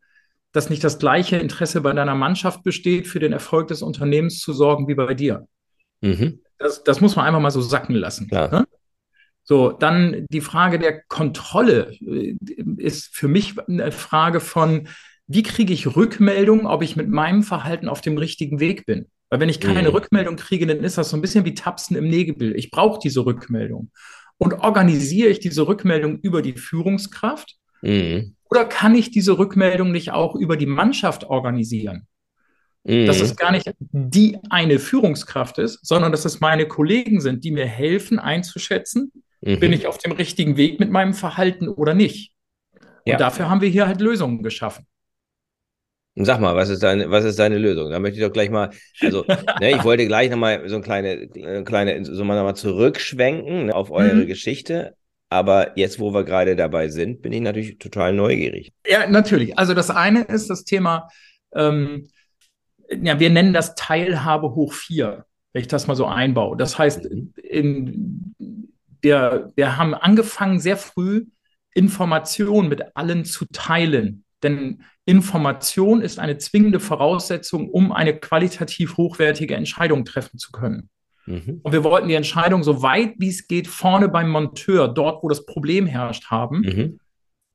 [0.52, 4.54] dass nicht das gleiche Interesse bei deiner Mannschaft besteht, für den Erfolg des Unternehmens zu
[4.54, 5.46] sorgen wie bei dir.
[6.00, 6.40] Mhm.
[6.58, 8.28] Das, das, muss man einfach mal so sacken lassen.
[8.30, 8.64] Ne?
[9.44, 12.36] So, dann die Frage der Kontrolle äh,
[12.78, 14.88] ist für mich eine Frage von,
[15.26, 19.08] wie kriege ich Rückmeldung, ob ich mit meinem Verhalten auf dem richtigen Weg bin?
[19.32, 19.94] Weil wenn ich keine mhm.
[19.94, 22.54] Rückmeldung kriege, dann ist das so ein bisschen wie Tapsen im Nägelbild.
[22.54, 23.90] Ich brauche diese Rückmeldung.
[24.36, 27.56] Und organisiere ich diese Rückmeldung über die Führungskraft?
[27.80, 28.36] Mhm.
[28.50, 32.06] Oder kann ich diese Rückmeldung nicht auch über die Mannschaft organisieren?
[32.84, 33.06] Mhm.
[33.06, 37.52] Dass es gar nicht die eine Führungskraft ist, sondern dass es meine Kollegen sind, die
[37.52, 39.60] mir helfen einzuschätzen, mhm.
[39.60, 42.34] bin ich auf dem richtigen Weg mit meinem Verhalten oder nicht.
[42.74, 43.16] Und ja.
[43.16, 44.86] dafür haben wir hier halt Lösungen geschaffen.
[46.14, 47.90] Sag mal, was ist deine, was ist deine Lösung?
[47.90, 48.70] Da möchte ich doch gleich mal,
[49.00, 49.24] also,
[49.60, 53.74] ne, ich wollte gleich nochmal so eine kleine, äh, kleine, so mal nochmal zurückschwenken ne,
[53.74, 54.26] auf eure mhm.
[54.26, 54.94] Geschichte.
[55.30, 58.74] Aber jetzt, wo wir gerade dabei sind, bin ich natürlich total neugierig.
[58.86, 59.58] Ja, natürlich.
[59.58, 61.08] Also das eine ist das Thema,
[61.54, 62.08] ähm,
[62.90, 66.58] ja, wir nennen das Teilhabe hoch vier, wenn ich das mal so einbaue.
[66.58, 67.32] Das heißt, mhm.
[67.42, 68.34] in,
[69.00, 71.24] wir, wir haben angefangen, sehr früh
[71.72, 74.24] Informationen mit allen zu teilen.
[74.42, 80.90] Denn Information ist eine zwingende Voraussetzung, um eine qualitativ hochwertige Entscheidung treffen zu können.
[81.26, 81.60] Mhm.
[81.62, 85.28] Und wir wollten die Entscheidung so weit wie es geht vorne beim Monteur, dort wo
[85.28, 87.00] das Problem herrscht, haben, mhm.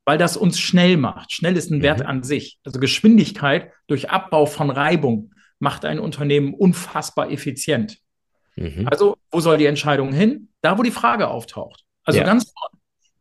[0.04, 1.32] weil das uns schnell macht.
[1.32, 1.82] Schnell ist ein mhm.
[1.82, 2.58] Wert an sich.
[2.64, 7.98] Also Geschwindigkeit durch Abbau von Reibung macht ein Unternehmen unfassbar effizient.
[8.56, 8.86] Mhm.
[8.88, 10.48] Also wo soll die Entscheidung hin?
[10.60, 11.84] Da, wo die Frage auftaucht.
[12.04, 12.24] Also ja.
[12.24, 12.52] ganz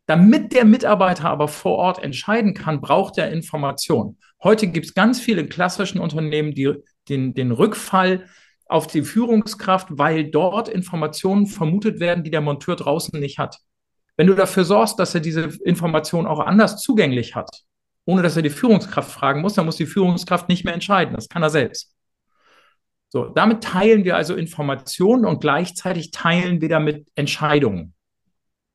[0.08, 4.17] damit der Mitarbeiter aber vor Ort entscheiden kann, braucht er Information.
[4.41, 6.74] Heute gibt es ganz viele klassischen Unternehmen, die
[7.10, 8.26] den, den Rückfall
[8.67, 13.60] auf die Führungskraft, weil dort Informationen vermutet werden, die der Monteur draußen nicht hat.
[14.15, 17.63] Wenn du dafür sorgst, dass er diese Information auch anders zugänglich hat,
[18.06, 21.15] ohne dass er die Führungskraft fragen muss, dann muss die Führungskraft nicht mehr entscheiden.
[21.15, 21.93] Das kann er selbst.
[23.10, 27.93] So, damit teilen wir also Informationen und gleichzeitig teilen wir damit Entscheidungen.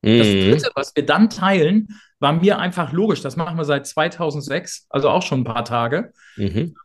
[0.03, 0.51] Das mhm.
[0.51, 1.87] Dritte, was wir dann teilen,
[2.19, 3.21] war mir einfach logisch.
[3.21, 6.11] Das machen wir seit 2006, also auch schon ein paar Tage.
[6.35, 6.75] Mhm.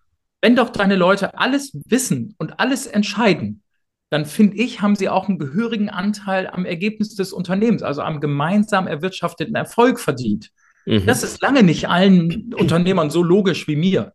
[0.40, 3.62] Wenn doch deine Leute alles wissen und alles entscheiden,
[4.10, 8.20] dann finde ich, haben sie auch einen gehörigen Anteil am Ergebnis des Unternehmens, also am
[8.20, 10.50] gemeinsam erwirtschafteten Erfolg verdient.
[10.86, 11.04] Mhm.
[11.04, 14.12] Das ist lange nicht allen Unternehmern so logisch wie mir.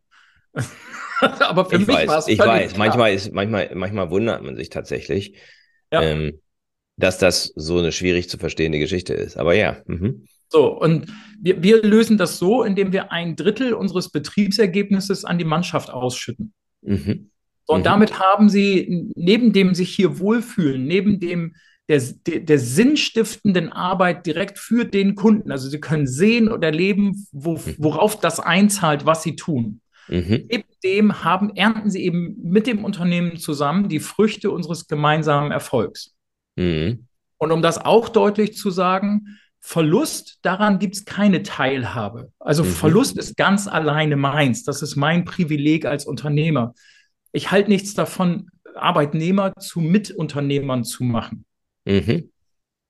[1.20, 2.86] Aber für ich mich war es Ich weiß, klar.
[2.86, 5.38] manchmal ist, manchmal, manchmal wundert man sich tatsächlich.
[5.92, 6.02] Ja.
[6.02, 6.40] Ähm,
[6.98, 9.38] dass das so eine schwierig zu verstehende Geschichte ist.
[9.38, 9.78] Aber ja.
[9.88, 10.26] Mhm.
[10.50, 11.08] So, und
[11.42, 16.54] wir, wir lösen das so, indem wir ein Drittel unseres Betriebsergebnisses an die Mannschaft ausschütten.
[16.82, 17.32] Mhm.
[17.66, 17.86] So, und mhm.
[17.86, 21.56] damit haben sie neben dem sich hier wohlfühlen, neben dem
[21.90, 25.52] der, der, der, sinnstiftenden Arbeit direkt für den Kunden.
[25.52, 27.76] Also sie können sehen oder erleben, wo, mhm.
[27.78, 29.82] worauf das einzahlt, was sie tun.
[30.08, 30.46] Mhm.
[30.50, 36.14] Neben dem haben, ernten sie eben mit dem Unternehmen zusammen die Früchte unseres gemeinsamen Erfolgs.
[36.56, 37.08] Mhm.
[37.38, 42.32] Und um das auch deutlich zu sagen, Verlust, daran gibt es keine Teilhabe.
[42.40, 42.70] Also mhm.
[42.70, 44.64] Verlust ist ganz alleine meins.
[44.64, 46.74] Das ist mein Privileg als Unternehmer.
[47.32, 51.46] Ich halte nichts davon, Arbeitnehmer zu Mitunternehmern zu machen.
[51.86, 52.30] Mhm.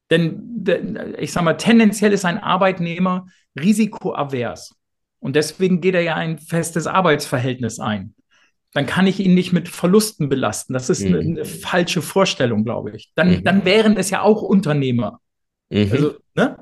[0.10, 3.28] Denn ich sage mal, tendenziell ist ein Arbeitnehmer
[3.60, 4.76] risikoavers.
[5.20, 8.16] Und deswegen geht er ja ein festes Arbeitsverhältnis ein.
[8.74, 10.74] Dann kann ich ihn nicht mit Verlusten belasten.
[10.74, 11.16] Das ist mhm.
[11.16, 13.12] eine, eine, falsche Vorstellung, glaube ich.
[13.16, 13.44] Dann, mhm.
[13.44, 15.20] dann wären es ja auch Unternehmer.
[15.70, 15.90] Mhm.
[15.92, 16.58] Also, ne?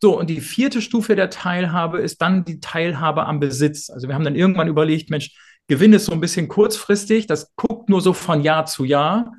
[0.00, 3.90] So, und die vierte Stufe der Teilhabe ist dann die Teilhabe am Besitz.
[3.90, 7.88] Also wir haben dann irgendwann überlegt, Mensch, Gewinn ist so ein bisschen kurzfristig, das guckt
[7.88, 9.32] nur so von Jahr zu Jahr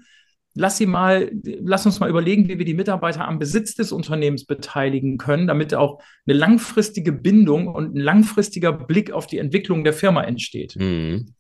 [0.56, 4.46] lass sie mal, lass uns mal überlegen, wie wir die Mitarbeiter am Besitz des Unternehmens
[4.46, 9.94] beteiligen können, damit auch eine langfristige Bindung und ein langfristiger Blick auf die Entwicklung der
[9.94, 10.76] Firma entsteht.
[10.78, 11.35] Mhm.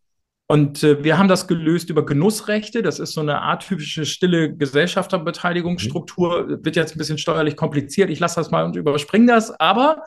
[0.47, 2.83] Und äh, wir haben das gelöst über Genussrechte.
[2.83, 6.63] Das ist so eine atypische stille Gesellschafterbeteiligungsstruktur.
[6.63, 8.09] Wird jetzt ein bisschen steuerlich kompliziert.
[8.09, 9.51] Ich lasse das mal und überspringe das.
[9.59, 10.03] Aber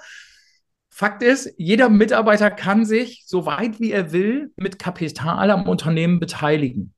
[0.90, 6.18] Fakt ist, jeder Mitarbeiter kann sich, so weit wie er will, mit Kapital am Unternehmen
[6.18, 6.94] beteiligen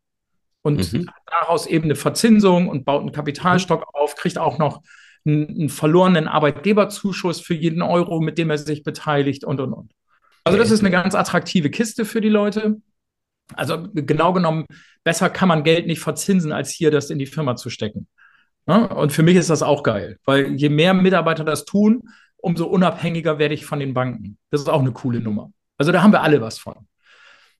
[0.62, 1.07] und mhm.
[1.26, 3.87] daraus eben eine Verzinsung und baut einen Kapitalstock mhm.
[3.92, 4.83] auf, kriegt auch noch
[5.26, 9.92] einen, einen, verlorenen Arbeitgeberzuschuss für jeden Euro, mit dem er sich beteiligt und und und.
[10.44, 12.81] Also das ist eine ganz attraktive Kiste für die Leute.
[13.54, 14.66] Also genau genommen,
[15.04, 18.06] besser kann man Geld nicht verzinsen, als hier das in die Firma zu stecken.
[18.66, 18.84] Ja?
[18.84, 22.02] Und für mich ist das auch geil, weil je mehr Mitarbeiter das tun,
[22.36, 24.38] umso unabhängiger werde ich von den Banken.
[24.50, 25.50] Das ist auch eine coole Nummer.
[25.76, 26.74] Also da haben wir alle was von.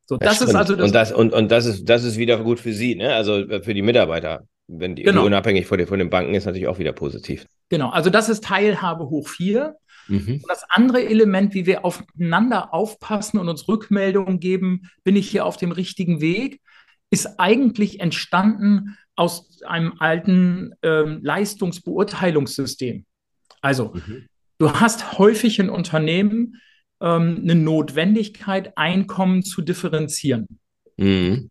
[0.07, 2.43] So, das, das ist also das und das und, und das ist das ist wieder
[2.43, 3.15] gut für Sie, ne?
[3.15, 5.25] Also äh, für die Mitarbeiter, wenn die, genau.
[5.25, 7.47] unabhängig von den, von den Banken ist natürlich auch wieder positiv.
[7.69, 9.77] Genau, also das ist Teilhabe hoch 4.
[10.11, 10.41] Mhm.
[10.43, 15.47] Und das andere Element, wie wir aufeinander aufpassen und uns Rückmeldungen geben, bin ich hier
[15.47, 16.61] auf dem richtigen Weg,
[17.11, 23.05] ist eigentlich entstanden aus einem alten ähm, Leistungsbeurteilungssystem.
[23.61, 24.27] Also, mhm.
[24.59, 26.61] du hast häufig in Unternehmen
[27.01, 30.47] ähm, eine Notwendigkeit, Einkommen zu differenzieren.
[30.97, 31.51] Mhm.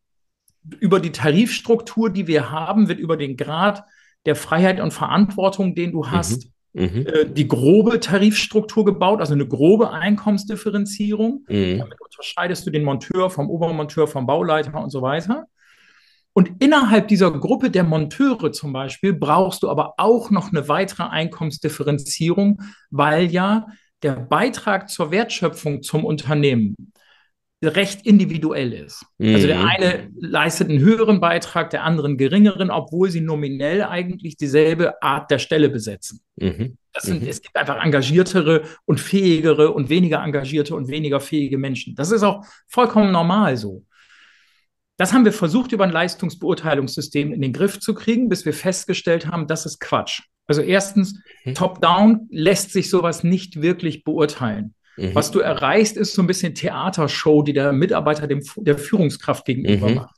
[0.79, 3.83] Über die Tarifstruktur, die wir haben, wird über den Grad
[4.25, 6.51] der Freiheit und Verantwortung, den du hast, mhm.
[6.73, 7.05] Mhm.
[7.07, 11.45] Äh, die grobe Tarifstruktur gebaut, also eine grobe Einkommensdifferenzierung.
[11.47, 11.79] Mhm.
[11.79, 15.45] Damit unterscheidest du den Monteur vom Obermonteur, vom Bauleiter und so weiter.
[16.33, 21.03] Und innerhalb dieser Gruppe der Monteure zum Beispiel brauchst du aber auch noch eine weitere
[21.03, 23.67] Einkommensdifferenzierung, weil ja
[24.03, 26.75] der Beitrag zur Wertschöpfung zum Unternehmen
[27.61, 29.05] recht individuell ist.
[29.17, 29.35] Mhm.
[29.35, 29.65] Also der mhm.
[29.65, 35.29] eine leistet einen höheren Beitrag, der andere einen geringeren, obwohl sie nominell eigentlich dieselbe Art
[35.29, 36.21] der Stelle besetzen.
[36.37, 36.77] Mhm.
[36.97, 37.27] Sind, mhm.
[37.27, 41.95] Es gibt einfach engagiertere und fähigere und weniger engagierte und weniger fähige Menschen.
[41.95, 43.85] Das ist auch vollkommen normal so.
[44.97, 49.27] Das haben wir versucht, über ein Leistungsbeurteilungssystem in den Griff zu kriegen, bis wir festgestellt
[49.27, 50.23] haben, das ist Quatsch.
[50.45, 51.53] Also erstens, mhm.
[51.53, 54.73] top-down lässt sich sowas nicht wirklich beurteilen.
[54.99, 55.15] Mhm.
[55.15, 59.89] Was du erreichst, ist so ein bisschen Theatershow, die der Mitarbeiter dem, der Führungskraft gegenüber
[59.89, 59.95] mhm.
[59.95, 60.15] macht.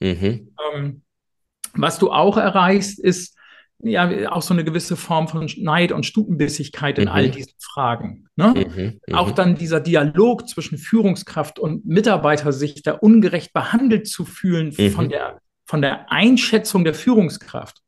[0.00, 0.54] Mhm.
[0.74, 1.02] Ähm,
[1.74, 3.36] was du auch erreichst, ist
[3.82, 7.32] ja auch so eine gewisse Form von Neid und Stutenbissigkeit in all mhm.
[7.32, 8.28] diesen Fragen.
[8.36, 9.00] Ne?
[9.06, 9.14] Mhm.
[9.14, 15.08] Auch dann dieser Dialog zwischen Führungskraft und Mitarbeiter, sich da ungerecht behandelt zu fühlen von,
[15.08, 17.80] der, von der Einschätzung der Führungskraft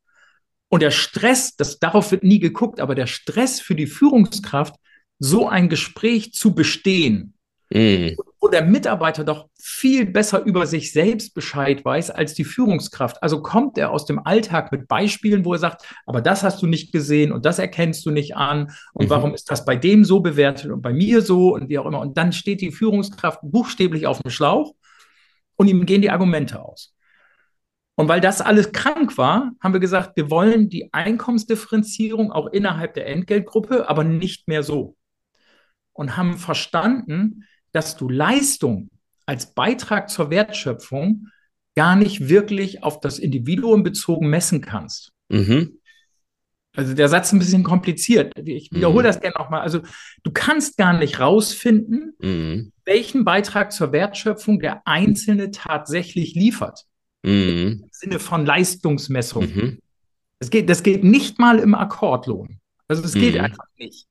[0.69, 4.75] und der Stress, das, darauf wird nie geguckt, aber der Stress für die Führungskraft,
[5.23, 7.35] so ein Gespräch zu bestehen,
[7.71, 8.17] mm.
[8.41, 13.23] wo der Mitarbeiter doch viel besser über sich selbst Bescheid weiß als die Führungskraft.
[13.23, 16.67] Also kommt er aus dem Alltag mit Beispielen, wo er sagt, aber das hast du
[16.67, 19.11] nicht gesehen und das erkennst du nicht an und mhm.
[19.11, 22.01] warum ist das bei dem so bewertet und bei mir so und wie auch immer.
[22.01, 24.75] Und dann steht die Führungskraft buchstäblich auf dem Schlauch
[25.55, 26.97] und ihm gehen die Argumente aus.
[27.95, 32.95] Und weil das alles krank war, haben wir gesagt, wir wollen die Einkommensdifferenzierung auch innerhalb
[32.95, 34.97] der Entgeltgruppe, aber nicht mehr so.
[35.93, 38.91] Und haben verstanden, dass du Leistung
[39.27, 41.29] als Beitrag zur Wertschöpfung
[41.75, 45.13] gar nicht wirklich auf das Individuum bezogen messen kannst.
[45.29, 45.79] Mhm.
[46.75, 48.33] Also der Satz ist ein bisschen kompliziert.
[48.39, 49.07] Ich wiederhole mhm.
[49.07, 49.61] das gerne nochmal.
[49.61, 49.81] Also
[50.23, 52.73] du kannst gar nicht rausfinden, mhm.
[52.85, 56.85] welchen Beitrag zur Wertschöpfung der Einzelne tatsächlich liefert.
[57.23, 57.83] Mhm.
[57.83, 59.45] Im Sinne von Leistungsmessung.
[59.45, 59.79] Mhm.
[60.39, 62.59] Das geht, das geht nicht mal im Akkordlohn.
[62.89, 63.43] Also es geht mhm.
[63.43, 64.07] einfach nicht.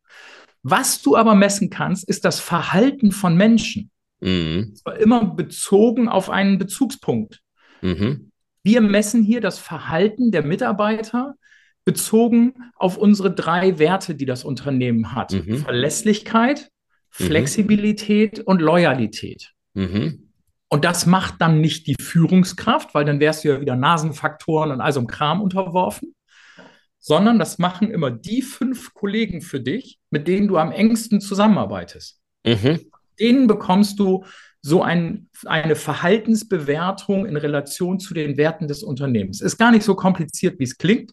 [0.64, 3.90] Was du aber messen kannst, ist das Verhalten von Menschen.
[4.20, 4.76] Mhm.
[5.00, 7.42] Immer bezogen auf einen Bezugspunkt.
[7.82, 8.32] Mhm.
[8.64, 11.36] Wir messen hier das Verhalten der Mitarbeiter
[11.84, 15.34] bezogen auf unsere drei Werte, die das Unternehmen hat.
[15.34, 15.58] Mhm.
[15.58, 16.70] Verlässlichkeit,
[17.18, 17.24] mhm.
[17.26, 19.54] Flexibilität und Loyalität.
[19.74, 20.32] Mhm.
[20.70, 24.80] Und das macht dann nicht die Führungskraft, weil dann wärst du ja wieder Nasenfaktoren und
[24.80, 26.14] all so einem Kram unterworfen,
[27.02, 32.22] sondern das machen immer die fünf Kollegen für dich, mit denen du am engsten zusammenarbeitest.
[32.46, 32.80] Mhm.
[33.20, 34.24] Denen bekommst du
[34.62, 39.42] so ein, eine Verhaltensbewertung in Relation zu den Werten des Unternehmens.
[39.42, 41.12] Ist gar nicht so kompliziert, wie es klingt.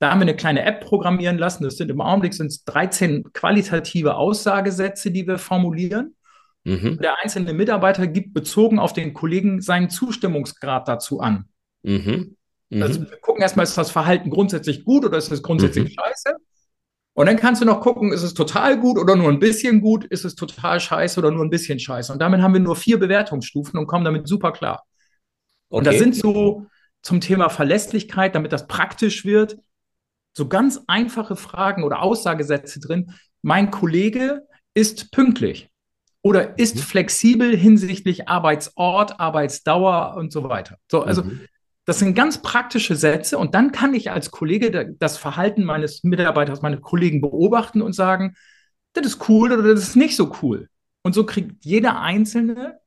[0.00, 1.62] Da haben wir eine kleine App programmieren lassen.
[1.62, 6.16] Das sind im Augenblick sind es 13 qualitative Aussagesätze, die wir formulieren.
[6.64, 6.98] Mhm.
[7.00, 11.44] Der einzelne Mitarbeiter gibt bezogen auf den Kollegen seinen Zustimmungsgrad dazu an.
[11.84, 12.36] Mhm.
[12.72, 12.82] Mhm.
[12.82, 16.02] Also wir gucken erstmal, ist das Verhalten grundsätzlich gut oder ist es grundsätzlich mhm.
[16.02, 16.36] scheiße?
[17.14, 20.04] Und dann kannst du noch gucken, ist es total gut oder nur ein bisschen gut,
[20.06, 22.10] ist es total scheiße oder nur ein bisschen scheiße.
[22.10, 24.84] Und damit haben wir nur vier Bewertungsstufen und kommen damit super klar.
[25.68, 25.78] Okay.
[25.78, 26.66] Und das sind so
[27.02, 29.58] zum Thema Verlässlichkeit, damit das praktisch wird,
[30.34, 33.12] so ganz einfache Fragen oder Aussagesätze drin.
[33.42, 35.68] Mein Kollege ist pünktlich
[36.22, 36.80] oder ist mhm.
[36.80, 40.78] flexibel hinsichtlich Arbeitsort, Arbeitsdauer und so weiter.
[40.90, 41.40] So, also mhm.
[41.84, 46.62] Das sind ganz praktische Sätze und dann kann ich als Kollege das Verhalten meines Mitarbeiters,
[46.62, 48.36] meines Kollegen beobachten und sagen,
[48.92, 50.68] das ist cool oder das ist nicht so cool.
[51.02, 52.78] Und so kriegt jeder Einzelne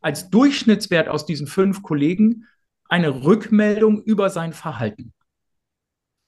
[0.00, 2.46] als Durchschnittswert aus diesen fünf Kollegen
[2.88, 5.12] eine Rückmeldung über sein Verhalten.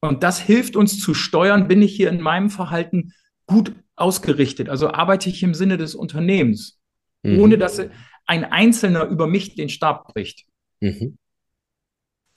[0.00, 3.12] Und das hilft uns zu steuern, bin ich hier in meinem Verhalten
[3.46, 4.68] gut ausgerichtet?
[4.68, 6.80] Also arbeite ich im Sinne des Unternehmens,
[7.22, 7.38] mhm.
[7.38, 7.80] ohne dass
[8.26, 10.46] ein Einzelner über mich den Stab bricht.
[10.80, 11.18] Mhm.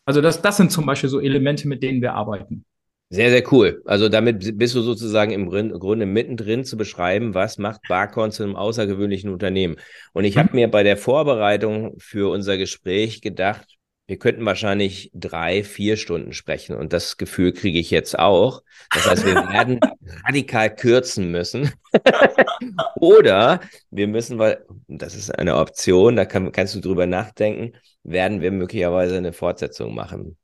[0.05, 2.63] Also das, das sind zum Beispiel so Elemente, mit denen wir arbeiten.
[3.09, 3.81] Sehr, sehr cool.
[3.85, 8.55] Also damit bist du sozusagen im Grunde mittendrin zu beschreiben, was macht Barcon zu einem
[8.55, 9.75] außergewöhnlichen Unternehmen.
[10.13, 10.39] Und ich mhm.
[10.39, 16.33] habe mir bei der Vorbereitung für unser Gespräch gedacht, wir könnten wahrscheinlich drei, vier Stunden
[16.33, 18.61] sprechen und das Gefühl kriege ich jetzt auch.
[18.91, 19.79] Das heißt, wir werden
[20.25, 21.71] radikal kürzen müssen.
[22.95, 28.41] Oder wir müssen, weil das ist eine Option, da kann, kannst du drüber nachdenken, werden
[28.41, 30.37] wir möglicherweise eine Fortsetzung machen.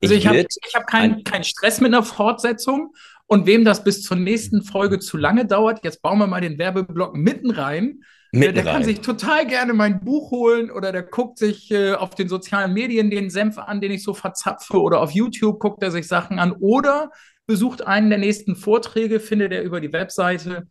[0.00, 2.94] Ich also ich habe hab keinen kein Stress mit einer Fortsetzung
[3.26, 6.58] und wem das bis zur nächsten Folge zu lange dauert, jetzt bauen wir mal den
[6.58, 8.02] Werbeblock mitten rein.
[8.40, 12.14] Der, der kann sich total gerne mein Buch holen oder der guckt sich äh, auf
[12.14, 15.90] den sozialen Medien den Senf an, den ich so verzapfe oder auf YouTube guckt er
[15.90, 17.10] sich Sachen an oder
[17.46, 20.66] besucht einen der nächsten Vorträge, findet er über die Webseite.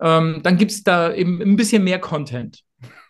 [0.00, 2.60] Ähm, dann gibt es da eben ein bisschen mehr Content.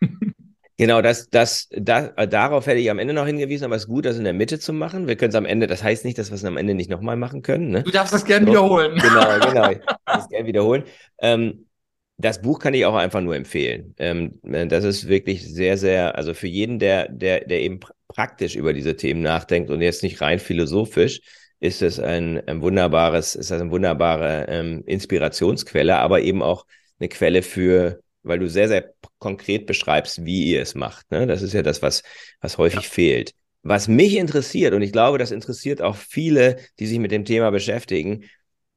[0.77, 3.89] Genau, das, das, das, äh, darauf hätte ich am Ende noch hingewiesen, aber es ist
[3.89, 5.07] gut, das in der Mitte zu machen.
[5.07, 7.17] Wir können es am Ende, das heißt nicht, dass wir es am Ende nicht nochmal
[7.17, 7.71] machen können.
[7.71, 7.85] Ne?
[7.85, 8.99] Du darfst das gerne so, wiederholen.
[8.99, 9.71] Genau, genau.
[9.71, 10.83] Ich darf das gerne wiederholen.
[11.21, 11.67] Ähm,
[12.17, 13.95] das Buch kann ich auch einfach nur empfehlen.
[13.99, 18.55] Ähm, äh, das ist wirklich sehr, sehr, also für jeden, der, der, der eben praktisch
[18.55, 21.21] über diese Themen nachdenkt und jetzt nicht rein philosophisch,
[21.61, 26.67] ist es ein, ein wunderbares, ist das eine wunderbare ähm, Inspirationsquelle, aber eben auch
[26.99, 31.11] eine Quelle für, weil du sehr, sehr konkret beschreibst, wie ihr es macht.
[31.11, 31.27] Ne?
[31.27, 32.03] Das ist ja das, was,
[32.41, 32.89] was häufig ja.
[32.89, 33.33] fehlt.
[33.63, 37.51] Was mich interessiert, und ich glaube, das interessiert auch viele, die sich mit dem Thema
[37.51, 38.25] beschäftigen,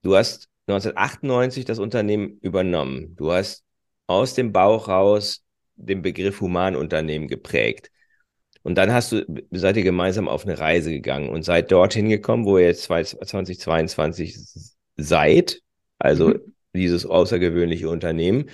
[0.01, 3.15] du hast 1998 das Unternehmen übernommen.
[3.15, 3.63] Du hast
[4.07, 5.43] aus dem Bauch raus
[5.75, 7.91] den Begriff Humanunternehmen geprägt.
[8.63, 12.43] Und dann hast du, seid ihr gemeinsam auf eine Reise gegangen und seid dorthin gekommen,
[12.43, 14.35] wo ihr jetzt 2022
[14.97, 15.61] seid,
[15.99, 16.53] also mhm.
[16.73, 18.49] dieses außergewöhnliche Unternehmen.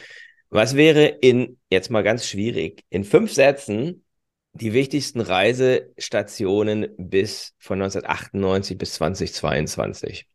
[0.49, 4.05] Was wäre in, jetzt mal ganz schwierig, in fünf Sätzen
[4.51, 10.27] die wichtigsten Reisestationen bis von 1998 bis 2022?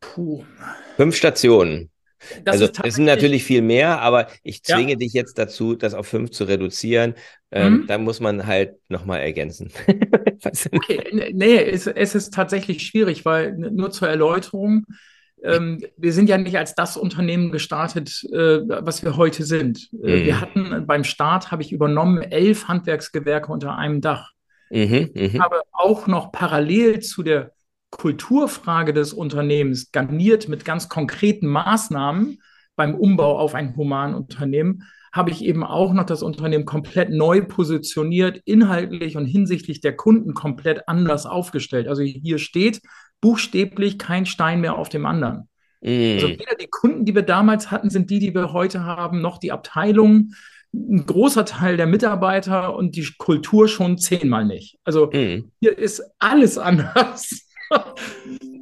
[0.00, 0.44] Puh.
[0.96, 1.90] Fünf Stationen.
[2.44, 4.96] Das also es sind natürlich viel mehr, aber ich zwinge ja.
[4.96, 7.14] dich jetzt dazu, das auf fünf zu reduzieren.
[7.50, 7.86] Ähm, mhm.
[7.86, 9.70] Da muss man halt nochmal ergänzen.
[10.72, 14.86] okay, nee, es, es, ist tatsächlich schwierig, weil nur zur Erläuterung,
[15.42, 19.88] ähm, wir sind ja nicht als das Unternehmen gestartet, äh, was wir heute sind.
[19.92, 20.24] Äh, mhm.
[20.24, 24.32] Wir hatten beim Start, habe ich übernommen, elf Handwerksgewerke unter einem Dach.
[24.70, 25.42] Mhm, ich mhm.
[25.42, 27.52] habe auch noch parallel zu der
[27.96, 32.42] Kulturfrage des Unternehmens garniert mit ganz konkreten Maßnahmen
[32.76, 34.82] beim Umbau auf ein Humanunternehmen,
[35.12, 40.34] habe ich eben auch noch das Unternehmen komplett neu positioniert, inhaltlich und hinsichtlich der Kunden
[40.34, 41.88] komplett anders aufgestellt.
[41.88, 42.82] Also hier steht
[43.22, 45.48] buchstäblich kein Stein mehr auf dem anderen.
[45.80, 46.16] Mm.
[46.16, 49.38] Also weder die Kunden, die wir damals hatten, sind die, die wir heute haben, noch
[49.38, 50.34] die Abteilung,
[50.74, 54.76] ein großer Teil der Mitarbeiter und die Kultur schon zehnmal nicht.
[54.84, 55.50] Also mm.
[55.60, 57.45] hier ist alles anders.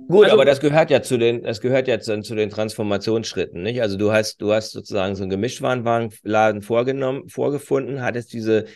[0.08, 3.62] Gut, also, aber das gehört ja zu den, das gehört ja zu, zu, den Transformationsschritten,
[3.62, 3.80] nicht?
[3.80, 8.66] Also du hast, du hast sozusagen so einen Gemischtwarenladen vorgenommen, vorgefunden, hattest diese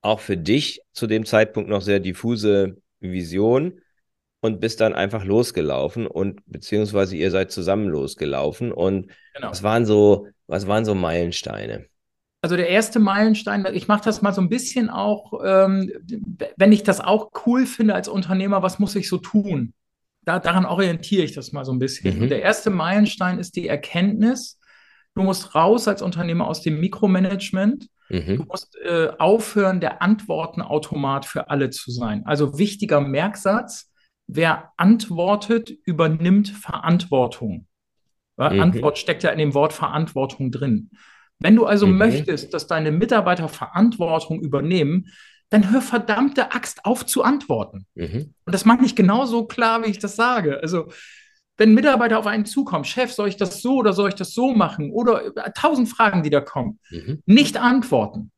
[0.00, 3.80] auch für dich zu dem Zeitpunkt noch sehr diffuse Vision
[4.40, 9.50] und bist dann einfach losgelaufen und beziehungsweise ihr seid zusammen losgelaufen und genau.
[9.50, 11.86] was waren so, was waren so Meilensteine?
[12.42, 15.92] Also der erste Meilenstein, ich mache das mal so ein bisschen auch, ähm,
[16.56, 19.74] wenn ich das auch cool finde als Unternehmer, was muss ich so tun?
[20.22, 22.18] Da, daran orientiere ich das mal so ein bisschen.
[22.18, 22.28] Mhm.
[22.28, 24.58] der erste Meilenstein ist die Erkenntnis,
[25.14, 27.88] du musst raus als Unternehmer aus dem Mikromanagement.
[28.08, 28.36] Mhm.
[28.38, 32.24] Du musst äh, aufhören, der Antwortenautomat für alle zu sein.
[32.26, 33.92] Also wichtiger Merksatz,
[34.26, 37.66] wer antwortet, übernimmt Verantwortung.
[38.36, 38.60] Mhm.
[38.60, 40.90] Antwort steckt ja in dem Wort Verantwortung drin.
[41.40, 41.96] Wenn du also mhm.
[41.96, 45.06] möchtest, dass deine Mitarbeiter Verantwortung übernehmen,
[45.48, 47.86] dann hör verdammte Axt auf zu antworten.
[47.94, 48.34] Mhm.
[48.44, 50.60] Und das mache ich genauso klar, wie ich das sage.
[50.62, 50.88] Also,
[51.56, 54.54] wenn Mitarbeiter auf einen zukommen, Chef, soll ich das so oder soll ich das so
[54.54, 54.90] machen?
[54.92, 56.78] Oder äh, tausend Fragen, die da kommen.
[56.90, 57.22] Mhm.
[57.26, 58.30] Nicht antworten,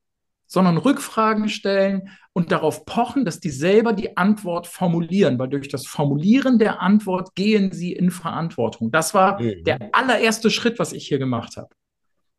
[0.47, 5.87] sondern Rückfragen stellen und darauf pochen, dass die selber die Antwort formulieren, weil durch das
[5.87, 8.91] Formulieren der Antwort gehen sie in Verantwortung.
[8.91, 9.62] Das war mhm.
[9.65, 11.69] der allererste Schritt, was ich hier gemacht habe.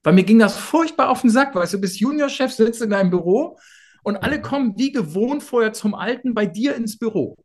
[0.04, 3.10] Weil mir ging das furchtbar auf den Sack, weißt du, bist Juniorchef, sitzt in deinem
[3.10, 3.58] Büro
[4.04, 7.38] und alle kommen wie gewohnt vorher zum Alten bei dir ins Büro.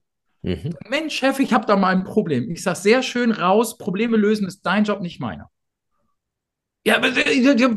[0.43, 0.75] Mhm.
[0.89, 2.51] Mensch, Chef, ich habe da mal ein Problem.
[2.51, 5.51] Ich sage sehr schön raus, Probleme lösen ist dein Job, nicht meiner.
[6.85, 7.11] Ja, aber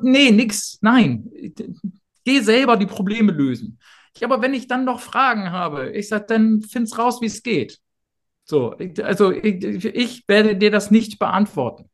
[0.03, 1.29] nee, nix, nein.
[2.23, 3.79] Geh selber die Probleme lösen.
[4.17, 7.43] Ja, aber wenn ich dann noch Fragen habe, ich sage, dann find's raus, wie es
[7.43, 7.79] geht.
[8.45, 11.89] So, also ich, ich, werde dir das nicht beantworten.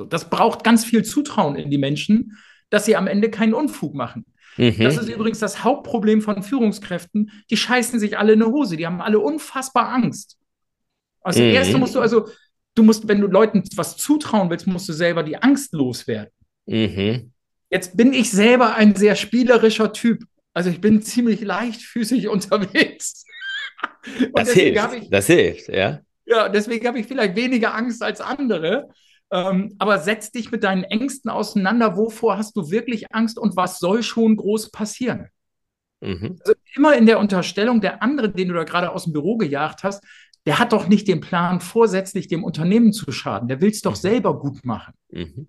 [0.00, 2.38] So, das braucht ganz viel Zutrauen in die Menschen,
[2.70, 4.24] dass sie am Ende keinen Unfug machen.
[4.56, 4.78] Mhm.
[4.78, 7.30] Das ist übrigens das Hauptproblem von Führungskräften.
[7.50, 8.78] Die scheißen sich alle in eine Hose.
[8.78, 10.38] Die haben alle unfassbar Angst.
[11.20, 11.50] Also mhm.
[11.50, 12.28] erste musst du also,
[12.74, 16.32] du musst, wenn du Leuten was zutrauen willst, musst du selber die Angst loswerden.
[16.64, 17.32] Mhm.
[17.68, 20.24] Jetzt bin ich selber ein sehr spielerischer Typ.
[20.54, 23.26] Also ich bin ziemlich leichtfüßig unterwegs.
[24.32, 24.94] das hilft.
[24.94, 26.00] Ich, das hilft, ja.
[26.24, 28.88] Ja, deswegen habe ich vielleicht weniger Angst als andere.
[29.32, 31.96] Ähm, aber setz dich mit deinen Ängsten auseinander.
[31.96, 35.28] Wovor hast du wirklich Angst und was soll schon groß passieren?
[36.00, 36.36] Mhm.
[36.40, 39.84] Also immer in der Unterstellung, der andere, den du da gerade aus dem Büro gejagt
[39.84, 40.04] hast,
[40.46, 43.46] der hat doch nicht den Plan, vorsätzlich dem Unternehmen zu schaden.
[43.46, 43.96] Der will es doch mhm.
[43.96, 44.94] selber gut machen.
[45.10, 45.46] Mhm.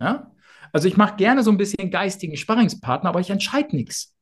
[0.00, 0.32] Ja?
[0.72, 4.14] Also ich mache gerne so ein bisschen geistigen Sparringspartner, aber ich entscheide nichts.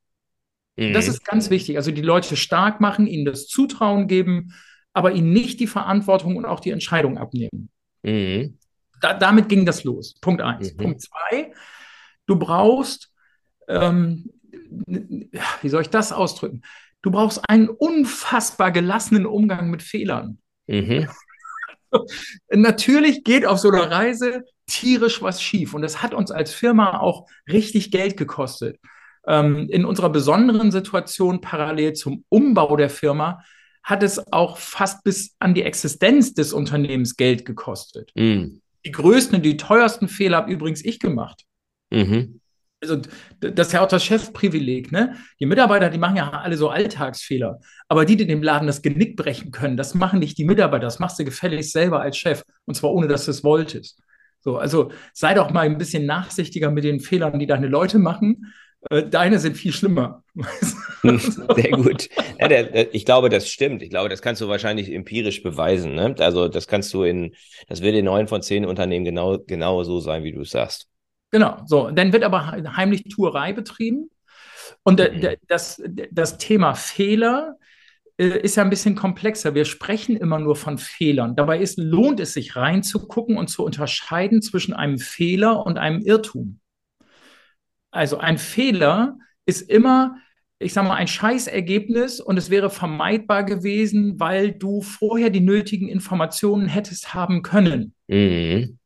[0.76, 1.12] Das mhm.
[1.12, 1.76] ist ganz wichtig.
[1.76, 4.54] Also die Leute stark machen, ihnen das Zutrauen geben,
[4.92, 7.70] aber ihnen nicht die Verantwortung und auch die Entscheidung abnehmen.
[8.02, 8.58] Mhm
[9.00, 10.14] da, damit ging das los.
[10.20, 10.72] Punkt eins.
[10.72, 10.76] Mhm.
[10.76, 11.52] Punkt zwei,
[12.26, 13.12] du brauchst,
[13.68, 14.30] ähm,
[15.62, 16.62] wie soll ich das ausdrücken?
[17.02, 20.38] Du brauchst einen unfassbar gelassenen Umgang mit Fehlern.
[20.66, 21.08] Mhm.
[22.50, 26.98] Natürlich geht auf so einer Reise tierisch was schief und das hat uns als Firma
[26.98, 28.78] auch richtig Geld gekostet.
[29.26, 33.42] Ähm, in unserer besonderen Situation parallel zum Umbau der Firma
[33.82, 38.10] hat es auch fast bis an die Existenz des Unternehmens Geld gekostet.
[38.14, 38.60] Mhm.
[38.84, 41.44] Die größten und die teuersten Fehler habe übrigens ich gemacht.
[41.90, 42.40] Mhm.
[42.80, 42.96] Also,
[43.40, 45.16] das ist ja auch das Chefprivileg, ne?
[45.40, 47.60] Die Mitarbeiter, die machen ja alle so Alltagsfehler.
[47.88, 51.00] Aber die, die dem Laden das Genick brechen können, das machen nicht die Mitarbeiter, das
[51.00, 52.44] machst du gefälligst selber als Chef.
[52.66, 54.00] Und zwar ohne, dass du es wolltest.
[54.40, 58.52] So, also sei doch mal ein bisschen nachsichtiger mit den Fehlern, die deine Leute machen.
[58.90, 60.22] Äh, deine sind viel schlimmer.
[61.02, 62.08] Sehr gut.
[62.38, 63.82] Ja, der, der, ich glaube, das stimmt.
[63.82, 65.94] Ich glaube, das kannst du wahrscheinlich empirisch beweisen.
[65.94, 66.14] Ne?
[66.18, 67.34] Also das kannst du in,
[67.66, 70.88] das wird in neun von zehn Unternehmen genau, genau so sein, wie du es sagst.
[71.30, 71.90] Genau, so.
[71.90, 74.10] Dann wird aber heimlich Tuerei betrieben.
[74.82, 75.34] Und mhm.
[75.48, 77.56] das, das Thema Fehler
[78.16, 79.54] äh, ist ja ein bisschen komplexer.
[79.54, 81.36] Wir sprechen immer nur von Fehlern.
[81.36, 86.60] Dabei ist, lohnt es sich reinzugucken und zu unterscheiden zwischen einem Fehler und einem Irrtum.
[87.98, 90.18] Also ein Fehler ist immer,
[90.60, 95.88] ich sage mal, ein Scheißergebnis und es wäre vermeidbar gewesen, weil du vorher die nötigen
[95.88, 97.94] Informationen hättest haben können.
[98.06, 98.78] Mhm.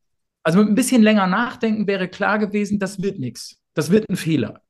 [0.42, 3.61] Also mit ein bisschen länger nachdenken wäre klar gewesen, das wird nichts.
[3.74, 4.62] Das wird ein Fehler.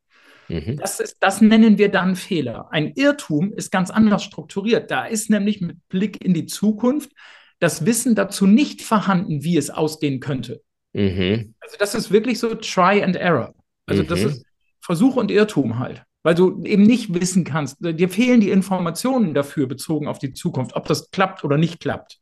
[0.49, 0.77] Mhm.
[0.77, 2.66] Das, ist, das nennen wir dann Fehler.
[2.73, 4.91] Ein Irrtum ist ganz anders strukturiert.
[4.91, 7.12] Da ist nämlich mit Blick in die Zukunft
[7.61, 10.62] das Wissen dazu nicht vorhanden, wie es ausgehen könnte.
[10.95, 11.55] Mhm.
[11.61, 13.55] Also das ist wirklich so Try and Error.
[13.87, 14.07] Also mhm.
[14.09, 14.47] das ist
[14.80, 16.05] Versuch und Irrtum halt.
[16.22, 20.76] Weil du eben nicht wissen kannst, dir fehlen die Informationen dafür bezogen auf die Zukunft,
[20.76, 22.20] ob das klappt oder nicht klappt.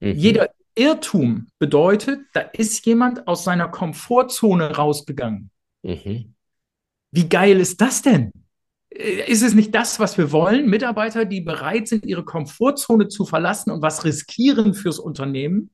[0.00, 0.12] Mhm.
[0.12, 5.50] Jeder Irrtum bedeutet, da ist jemand aus seiner Komfortzone rausgegangen.
[5.82, 6.34] Mhm.
[7.10, 8.32] Wie geil ist das denn?
[8.90, 10.68] ist es nicht das, was wir wollen?
[10.68, 15.70] Mitarbeiter, die bereit sind, ihre Komfortzone zu verlassen und was riskieren fürs Unternehmen,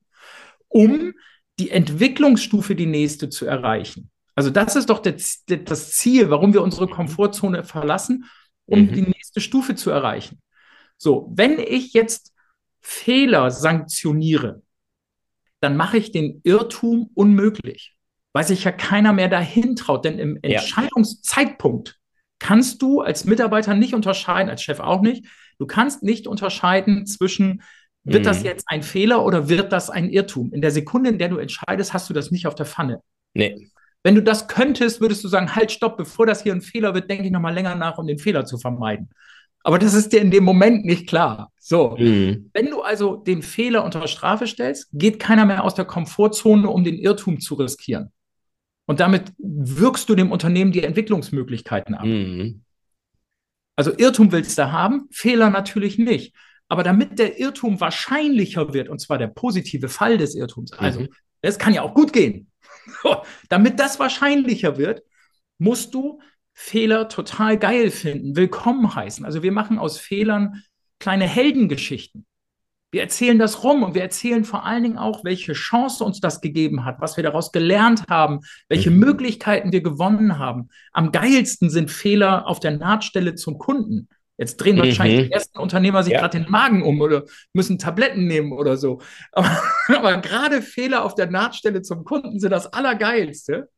[0.68, 1.12] um
[1.59, 4.11] die Entwicklungsstufe, die nächste zu erreichen.
[4.35, 8.24] Also das ist doch das, das Ziel, warum wir unsere Komfortzone verlassen,
[8.66, 8.93] um mhm.
[8.93, 10.41] die nächste Stufe zu erreichen.
[10.97, 12.32] So, wenn ich jetzt
[12.80, 14.62] Fehler sanktioniere,
[15.61, 17.97] dann mache ich den Irrtum unmöglich,
[18.32, 20.05] weil sich ja keiner mehr dahin traut.
[20.05, 20.61] Denn im ja.
[20.61, 21.99] Entscheidungszeitpunkt
[22.39, 25.26] kannst du als Mitarbeiter nicht unterscheiden, als Chef auch nicht.
[25.59, 27.62] Du kannst nicht unterscheiden zwischen,
[28.03, 28.26] wird mhm.
[28.26, 30.53] das jetzt ein Fehler oder wird das ein Irrtum?
[30.53, 33.01] In der Sekunde, in der du entscheidest, hast du das nicht auf der Pfanne.
[33.32, 33.70] Nee.
[34.05, 37.11] Wenn du das könntest, würdest du sagen, halt, stopp, bevor das hier ein Fehler wird,
[37.11, 39.09] denke ich nochmal länger nach, um den Fehler zu vermeiden.
[39.64, 41.50] Aber das ist dir in dem Moment nicht klar.
[41.59, 41.96] So.
[41.98, 42.50] Mhm.
[42.52, 46.84] Wenn du also den Fehler unter Strafe stellst, geht keiner mehr aus der Komfortzone, um
[46.84, 48.12] den Irrtum zu riskieren.
[48.86, 52.05] Und damit wirkst du dem Unternehmen die Entwicklungsmöglichkeiten ab.
[52.05, 52.62] Mhm.
[53.74, 56.34] Also Irrtum willst du haben, Fehler natürlich nicht.
[56.68, 61.09] Aber damit der Irrtum wahrscheinlicher wird, und zwar der positive Fall des Irrtums, also mhm.
[61.40, 62.50] es kann ja auch gut gehen,
[63.49, 65.03] damit das wahrscheinlicher wird,
[65.59, 66.20] musst du
[66.53, 69.24] Fehler total geil finden, willkommen heißen.
[69.24, 70.62] Also wir machen aus Fehlern
[71.01, 72.26] kleine Heldengeschichten.
[72.93, 76.41] Wir erzählen das rum und wir erzählen vor allen Dingen auch, welche Chance uns das
[76.41, 79.01] gegeben hat, was wir daraus gelernt haben, welche mhm.
[79.01, 80.68] Möglichkeiten wir gewonnen haben.
[80.93, 84.09] Am geilsten sind Fehler auf der Nahtstelle zum Kunden.
[84.37, 85.24] Jetzt drehen wahrscheinlich mhm.
[85.26, 86.20] die ersten Unternehmer sich ja.
[86.20, 89.01] gerade den Magen um oder müssen Tabletten nehmen oder so.
[89.32, 93.68] Aber, aber gerade Fehler auf der Nahtstelle zum Kunden sind das Allergeilste,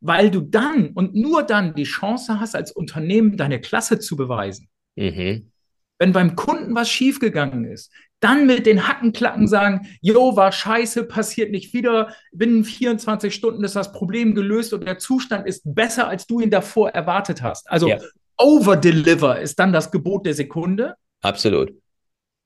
[0.00, 4.68] weil du dann und nur dann die Chance hast, als Unternehmen deine Klasse zu beweisen.
[4.94, 5.50] Mhm.
[5.98, 7.90] Wenn beim Kunden was schiefgegangen ist,
[8.20, 13.76] dann mit den Hackenklacken sagen, jo, war scheiße, passiert nicht wieder, binnen 24 Stunden ist
[13.76, 17.70] das Problem gelöst und der Zustand ist besser, als du ihn davor erwartet hast.
[17.70, 17.98] Also ja.
[18.38, 20.94] Overdeliver ist dann das Gebot der Sekunde.
[21.22, 21.72] Absolut.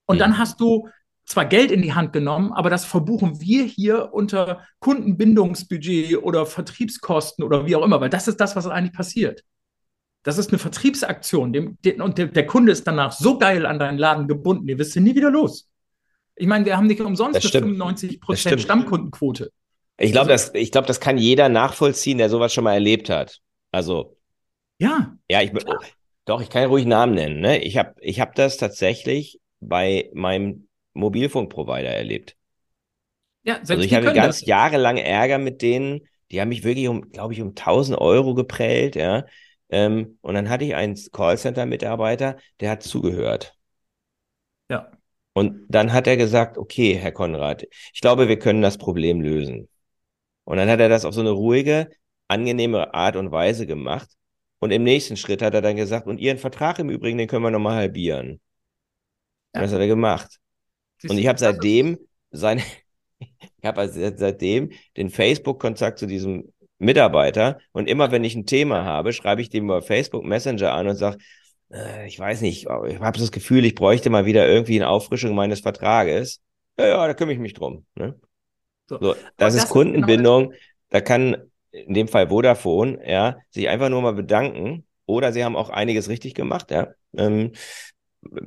[0.07, 0.21] Und mhm.
[0.21, 0.89] dann hast du
[1.25, 7.45] zwar Geld in die Hand genommen, aber das verbuchen wir hier unter Kundenbindungsbudget oder Vertriebskosten
[7.45, 9.45] oder wie auch immer, weil das ist das, was eigentlich passiert.
[10.23, 13.79] Das ist eine Vertriebsaktion dem, dem, und der, der, Kunde ist danach so geil an
[13.79, 15.69] deinen Laden gebunden, ihr wisst nie wieder los.
[16.35, 19.53] Ich meine, wir haben nicht umsonst eine 95% Stammkundenquote.
[19.99, 23.39] Ich glaube, also, das, glaub, das kann jeder nachvollziehen, der sowas schon mal erlebt hat.
[23.71, 24.17] Also.
[24.81, 25.17] Ja.
[25.29, 25.75] Ja, ich, oh,
[26.25, 27.41] doch, ich kann ruhig Namen nennen.
[27.41, 27.63] Ne?
[27.63, 32.37] Ich habe ich hab das tatsächlich bei meinem Mobilfunkprovider erlebt.
[33.43, 34.47] Ja, selbst also ich hatte ganz das.
[34.47, 36.01] jahrelang Ärger mit denen.
[36.31, 39.25] Die haben mich wirklich um, glaube ich, um 1000 Euro geprellt, ja.
[39.69, 43.55] Ähm, und dann hatte ich einen Callcenter-Mitarbeiter, der hat zugehört.
[44.71, 44.91] Ja.
[45.33, 49.69] Und dann hat er gesagt, okay, Herr Konrad, ich glaube, wir können das Problem lösen.
[50.45, 51.91] Und dann hat er das auf so eine ruhige,
[52.29, 54.09] angenehme Art und Weise gemacht.
[54.61, 57.43] Und im nächsten Schritt hat er dann gesagt, und Ihren Vertrag im Übrigen, den können
[57.43, 58.41] wir nochmal halbieren.
[59.55, 59.63] Ja.
[59.63, 60.39] Das hat er gemacht.
[61.09, 61.99] Und ich habe seitdem
[62.31, 62.63] seine,
[63.19, 68.85] ich habe also seitdem den Facebook-Kontakt zu diesem Mitarbeiter und immer wenn ich ein Thema
[68.85, 71.19] habe, schreibe ich dem über Facebook Messenger an und sage,
[71.73, 75.35] äh, ich weiß nicht, ich habe das Gefühl, ich bräuchte mal wieder irgendwie eine Auffrischung
[75.35, 76.41] meines Vertrages.
[76.79, 77.85] Ja, ja, da kümmere ich mich drum.
[77.95, 78.19] Ne?
[78.87, 78.99] So.
[78.99, 80.51] so das, ist Kundenbindung.
[80.51, 80.59] Genau
[80.91, 84.87] da kann in dem Fall Vodafone, ja, sich einfach nur mal bedanken.
[85.07, 86.89] Oder sie haben auch einiges richtig gemacht, ja.
[87.17, 87.53] Ähm,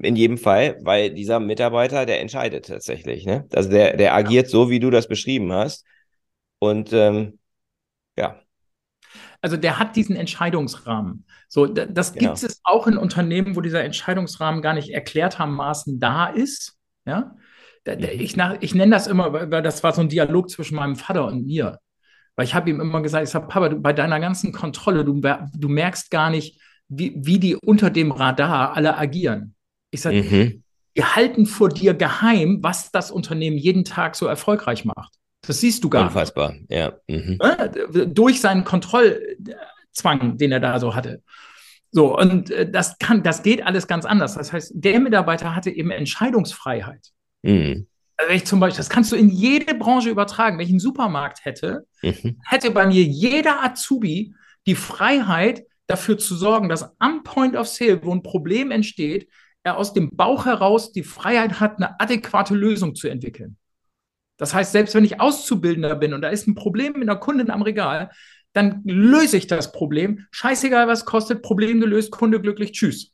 [0.01, 3.25] in jedem Fall, weil dieser Mitarbeiter, der entscheidet tatsächlich.
[3.25, 3.47] Ne?
[3.53, 5.85] Also der, der agiert so, wie du das beschrieben hast.
[6.59, 7.39] Und ähm,
[8.17, 8.39] ja.
[9.41, 11.25] Also der hat diesen Entscheidungsrahmen.
[11.49, 12.33] So, das genau.
[12.33, 16.77] gibt es auch in Unternehmen, wo dieser Entscheidungsrahmen gar nicht erklärtermaßen da ist.
[17.05, 17.35] Ja.
[17.85, 18.03] Mhm.
[18.03, 21.45] Ich, ich nenne das immer, weil das war so ein Dialog zwischen meinem Vater und
[21.45, 21.79] mir.
[22.35, 25.21] Weil ich habe ihm immer gesagt, ich sage, Papa, du, bei deiner ganzen Kontrolle, du,
[25.21, 29.55] du merkst gar nicht, wie, wie die unter dem Radar alle agieren.
[29.91, 30.63] Ich sage, mhm.
[30.93, 35.13] wir halten vor dir geheim, was das Unternehmen jeden Tag so erfolgreich macht.
[35.45, 36.53] Das siehst du gar Unfassbar.
[36.53, 36.71] nicht.
[36.71, 38.07] Unfassbar, ja.
[38.07, 38.13] Mhm.
[38.13, 41.21] Durch seinen Kontrollzwang, den er da so hatte.
[41.91, 44.33] So, und äh, das kann, das geht alles ganz anders.
[44.33, 47.09] Das heißt, der Mitarbeiter hatte eben Entscheidungsfreiheit.
[47.43, 47.87] Mhm.
[48.17, 50.57] Also wenn ich zum Beispiel, das kannst du in jede Branche übertragen.
[50.57, 52.39] Wenn ich einen Supermarkt hätte, mhm.
[52.47, 54.35] hätte bei mir jeder Azubi
[54.65, 59.29] die Freiheit, dafür zu sorgen, dass am Point of Sale, wo ein Problem entsteht,
[59.63, 63.57] er aus dem Bauch heraus die Freiheit hat, eine adäquate Lösung zu entwickeln.
[64.37, 67.49] Das heißt, selbst wenn ich Auszubildender bin und da ist ein Problem mit einer Kundin
[67.49, 68.11] am Regal,
[68.51, 70.25] dann löse ich das Problem.
[70.31, 73.11] Scheißegal, was kostet, Problem gelöst, Kunde glücklich, tschüss.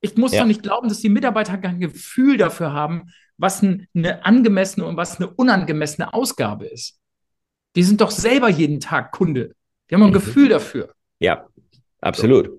[0.00, 0.40] Ich muss ja.
[0.40, 5.18] doch nicht glauben, dass die Mitarbeiter kein Gefühl dafür haben, was eine angemessene und was
[5.20, 6.98] eine unangemessene Ausgabe ist.
[7.76, 9.54] Die sind doch selber jeden Tag Kunde.
[9.90, 10.14] Die haben ein mhm.
[10.14, 10.92] Gefühl dafür.
[11.18, 11.46] Ja,
[12.00, 12.50] absolut.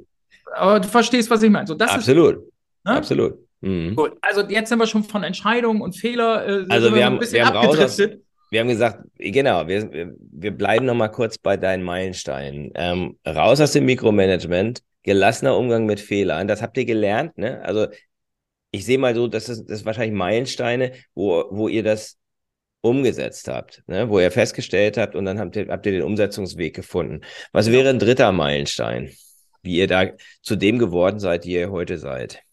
[0.56, 1.68] aber du verstehst, was ich meine.
[1.68, 2.38] So, das Absolut.
[2.38, 2.44] Ist,
[2.86, 2.92] ne?
[2.92, 3.34] Absolut.
[3.62, 3.96] Mhm.
[3.96, 6.48] Gut, also jetzt sind wir schon von Entscheidungen und Fehler.
[6.48, 10.86] Äh, also wir haben, wir haben raus aus, wir haben gesagt, genau, wir, wir bleiben
[10.86, 12.72] noch mal kurz bei deinen Meilensteinen.
[12.76, 16.48] Ähm, raus aus dem Mikromanagement, gelassener Umgang mit Fehlern.
[16.48, 17.62] Das habt ihr gelernt, ne?
[17.64, 17.88] Also
[18.74, 22.18] ich sehe mal so, das ist, das ist wahrscheinlich Meilensteine, wo, wo ihr das
[22.82, 24.10] umgesetzt habt, ne?
[24.10, 27.22] wo ihr festgestellt habt und dann habt ihr, habt ihr den Umsetzungsweg gefunden.
[27.54, 29.12] Was wäre ein dritter Meilenstein,
[29.62, 30.08] wie ihr da
[30.42, 32.44] zu dem geworden seid, die ihr heute seid?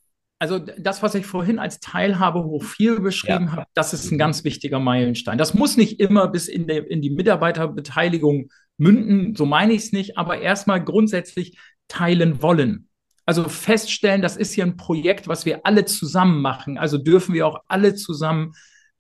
[0.41, 3.53] also das, was ich vorhin als Teilhabe hoch viel beschrieben ja.
[3.53, 5.37] habe, das ist ein ganz wichtiger Meilenstein.
[5.37, 9.93] Das muss nicht immer bis in, der, in die Mitarbeiterbeteiligung münden, so meine ich es
[9.93, 11.59] nicht, aber erstmal grundsätzlich
[11.89, 12.89] teilen wollen.
[13.31, 16.79] Also feststellen, das ist hier ein Projekt, was wir alle zusammen machen.
[16.79, 18.55] Also dürfen wir auch alle zusammen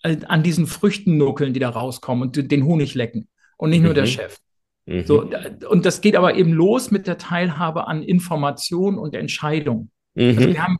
[0.04, 3.26] äh, an diesen Früchten nuckeln, die da rauskommen und den Honig lecken
[3.56, 4.08] und nicht nur der mhm.
[4.08, 4.38] Chef.
[4.86, 5.04] Mhm.
[5.04, 5.28] So,
[5.68, 9.90] und das geht aber eben los mit der Teilhabe an Information und Entscheidung.
[10.14, 10.38] Mhm.
[10.38, 10.78] Also wir haben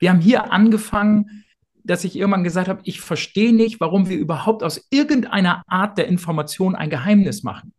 [0.00, 1.44] wir haben hier angefangen,
[1.84, 6.08] dass ich irgendwann gesagt habe, ich verstehe nicht, warum wir überhaupt aus irgendeiner Art der
[6.08, 7.72] Information ein Geheimnis machen.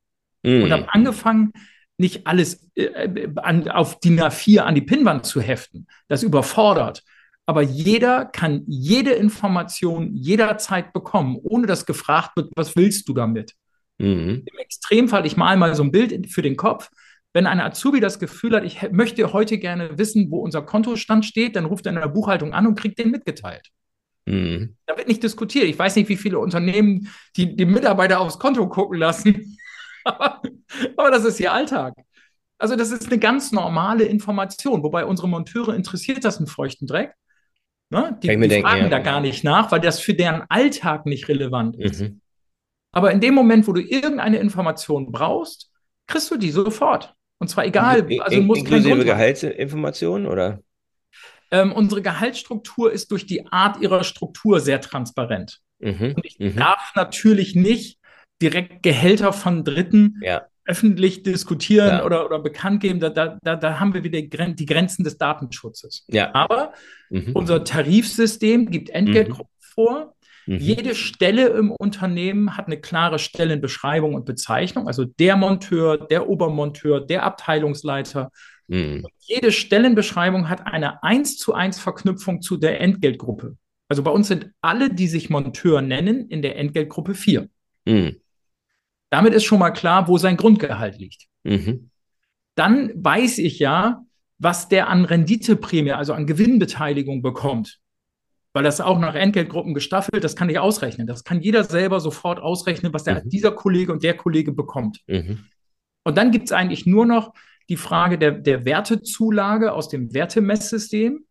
[0.43, 1.51] Und habe angefangen,
[1.99, 5.87] nicht alles äh, an, auf DIN A4 an die Pinnwand zu heften.
[6.07, 7.03] Das überfordert.
[7.45, 13.53] Aber jeder kann jede Information jederzeit bekommen, ohne dass gefragt wird, was willst du damit?
[13.97, 14.43] Mhm.
[14.45, 16.89] Im Extremfall, ich male mal so ein Bild für den Kopf,
[17.33, 21.55] wenn ein Azubi das Gefühl hat, ich möchte heute gerne wissen, wo unser Kontostand steht,
[21.55, 23.69] dann ruft er in der Buchhaltung an und kriegt den mitgeteilt.
[24.25, 24.75] Mhm.
[24.85, 25.65] Da wird nicht diskutiert.
[25.65, 29.57] Ich weiß nicht, wie viele Unternehmen die, die Mitarbeiter aufs Konto gucken lassen.
[30.03, 30.41] Aber,
[30.97, 31.93] aber das ist ihr Alltag.
[32.57, 37.13] Also das ist eine ganz normale Information, wobei unsere Monteure interessiert das einen feuchten Dreck.
[37.89, 38.17] Ne?
[38.21, 38.89] Die, die denken, fragen ja.
[38.89, 42.01] da gar nicht nach, weil das für deren Alltag nicht relevant ist.
[42.01, 42.21] Mhm.
[42.91, 45.71] Aber in dem Moment, wo du irgendeine Information brauchst,
[46.07, 47.15] kriegst du die sofort.
[47.39, 50.59] Und zwar egal, also muss Inklusive Gehaltsinformationen oder?
[51.51, 55.59] Ähm, unsere Gehaltsstruktur ist durch die Art ihrer Struktur sehr transparent.
[55.79, 56.13] Mhm.
[56.15, 56.57] Und ich mhm.
[56.57, 57.98] darf natürlich nicht
[58.41, 60.43] direkt Gehälter von Dritten ja.
[60.65, 62.05] öffentlich diskutieren ja.
[62.05, 62.99] oder, oder bekannt geben.
[62.99, 66.05] Da, da, da haben wir wieder die Grenzen des Datenschutzes.
[66.07, 66.33] Ja.
[66.33, 66.73] Aber
[67.09, 67.31] mhm.
[67.33, 69.73] unser Tarifsystem gibt Entgeltgruppen mhm.
[69.73, 70.15] vor
[70.49, 70.57] Mhm.
[70.57, 77.05] Jede Stelle im Unternehmen hat eine klare Stellenbeschreibung und Bezeichnung, also der Monteur, der Obermonteur,
[77.05, 78.31] der Abteilungsleiter.
[78.67, 79.05] Mhm.
[79.19, 83.57] Jede Stellenbeschreibung hat eine eins zu eins Verknüpfung zu der Entgeltgruppe.
[83.89, 87.47] Also bei uns sind alle, die sich Monteur nennen, in der Entgeltgruppe 4.
[87.85, 88.15] Mhm.
[89.09, 91.25] Damit ist schon mal klar, wo sein Grundgehalt liegt.
[91.43, 91.89] Mhm.
[92.55, 94.03] Dann weiß ich ja,
[94.37, 97.79] was der an Renditeprämie, also an Gewinnbeteiligung bekommt
[98.53, 101.07] weil das auch nach Entgeltgruppen gestaffelt, das kann ich ausrechnen.
[101.07, 103.29] Das kann jeder selber sofort ausrechnen, was der, mhm.
[103.29, 105.01] dieser Kollege und der Kollege bekommt.
[105.07, 105.45] Mhm.
[106.03, 107.33] Und dann gibt es eigentlich nur noch
[107.69, 111.25] die Frage der, der Wertezulage aus dem Wertemesssystem.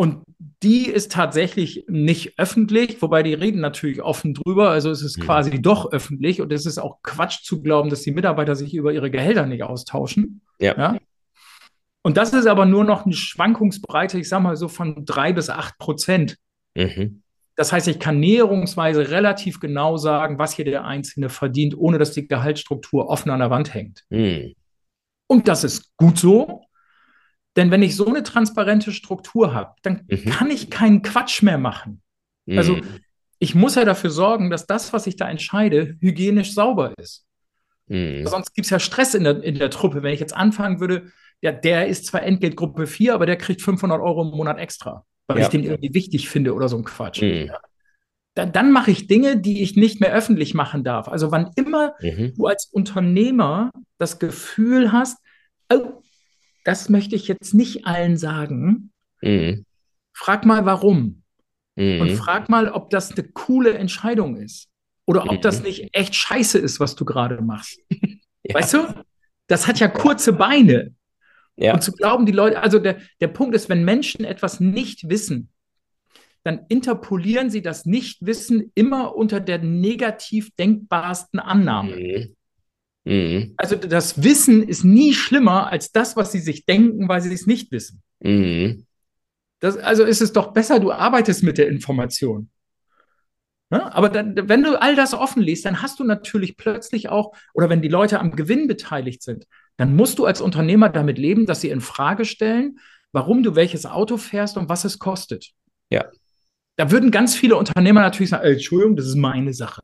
[0.00, 0.22] Und
[0.62, 4.70] die ist tatsächlich nicht öffentlich, wobei die reden natürlich offen drüber.
[4.70, 5.22] Also es ist mhm.
[5.22, 8.92] quasi doch öffentlich und es ist auch Quatsch zu glauben, dass die Mitarbeiter sich über
[8.92, 10.40] ihre Gehälter nicht austauschen.
[10.60, 10.78] Ja.
[10.78, 10.98] ja?
[12.02, 15.50] Und das ist aber nur noch eine Schwankungsbreite, ich sage mal so von drei bis
[15.50, 16.36] acht Prozent.
[16.76, 17.24] Mhm.
[17.56, 22.12] Das heißt, ich kann näherungsweise relativ genau sagen, was hier der Einzelne verdient, ohne dass
[22.12, 24.04] die Gehaltsstruktur offen an der Wand hängt.
[24.10, 24.54] Mhm.
[25.26, 26.62] Und das ist gut so,
[27.58, 30.24] denn wenn ich so eine transparente Struktur habe, dann mhm.
[30.24, 32.00] kann ich keinen Quatsch mehr machen.
[32.50, 32.82] Also mhm.
[33.38, 37.26] ich muss ja dafür sorgen, dass das, was ich da entscheide, hygienisch sauber ist.
[37.88, 38.26] Mhm.
[38.26, 40.02] Sonst gibt es ja Stress in der, in der Truppe.
[40.02, 44.00] Wenn ich jetzt anfangen würde, ja, der ist zwar Entgeltgruppe 4, aber der kriegt 500
[44.00, 45.44] Euro im Monat extra weil ja.
[45.44, 47.22] ich den irgendwie wichtig finde oder so ein Quatsch.
[47.22, 47.50] Mhm.
[48.34, 51.08] Dann, dann mache ich Dinge, die ich nicht mehr öffentlich machen darf.
[51.08, 52.32] Also wann immer mhm.
[52.34, 55.18] du als Unternehmer das Gefühl hast,
[55.72, 56.02] oh,
[56.68, 58.92] das möchte ich jetzt nicht allen sagen,
[59.22, 59.64] mhm.
[60.12, 61.22] frag mal warum.
[61.76, 62.16] Und mhm.
[62.16, 64.68] frag mal, ob das eine coole Entscheidung ist.
[65.06, 65.64] Oder ob das mhm.
[65.64, 67.80] nicht echt scheiße ist, was du gerade machst.
[68.42, 68.54] ja.
[68.54, 68.86] Weißt du?
[69.46, 70.94] Das hat ja kurze Beine.
[71.56, 71.72] Ja.
[71.72, 75.48] Und zu glauben, die Leute, also der, der Punkt ist, wenn Menschen etwas nicht wissen,
[76.44, 81.96] dann interpolieren sie das Nichtwissen immer unter der negativ denkbarsten Annahme.
[81.96, 82.36] Mhm.
[83.08, 83.54] Mhm.
[83.56, 87.46] Also das Wissen ist nie schlimmer als das, was sie sich denken, weil sie es
[87.46, 88.02] nicht wissen.
[88.20, 88.84] Mhm.
[89.60, 92.50] Das, also ist es doch besser, du arbeitest mit der Information.
[93.70, 93.94] Ne?
[93.94, 97.70] Aber dann, wenn du all das offen liest, dann hast du natürlich plötzlich auch, oder
[97.70, 99.46] wenn die Leute am Gewinn beteiligt sind,
[99.78, 102.78] dann musst du als Unternehmer damit leben, dass sie in Frage stellen,
[103.12, 105.52] warum du welches Auto fährst und was es kostet.
[105.90, 106.04] Ja.
[106.76, 109.80] Da würden ganz viele Unternehmer natürlich sagen, Entschuldigung, das ist meine Sache.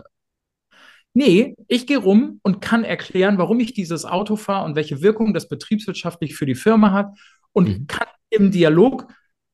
[1.17, 5.33] Nee, ich gehe rum und kann erklären, warum ich dieses Auto fahre und welche Wirkung
[5.33, 7.17] das betriebswirtschaftlich für die Firma hat
[7.53, 7.87] und mhm.
[7.87, 9.07] kann im Dialog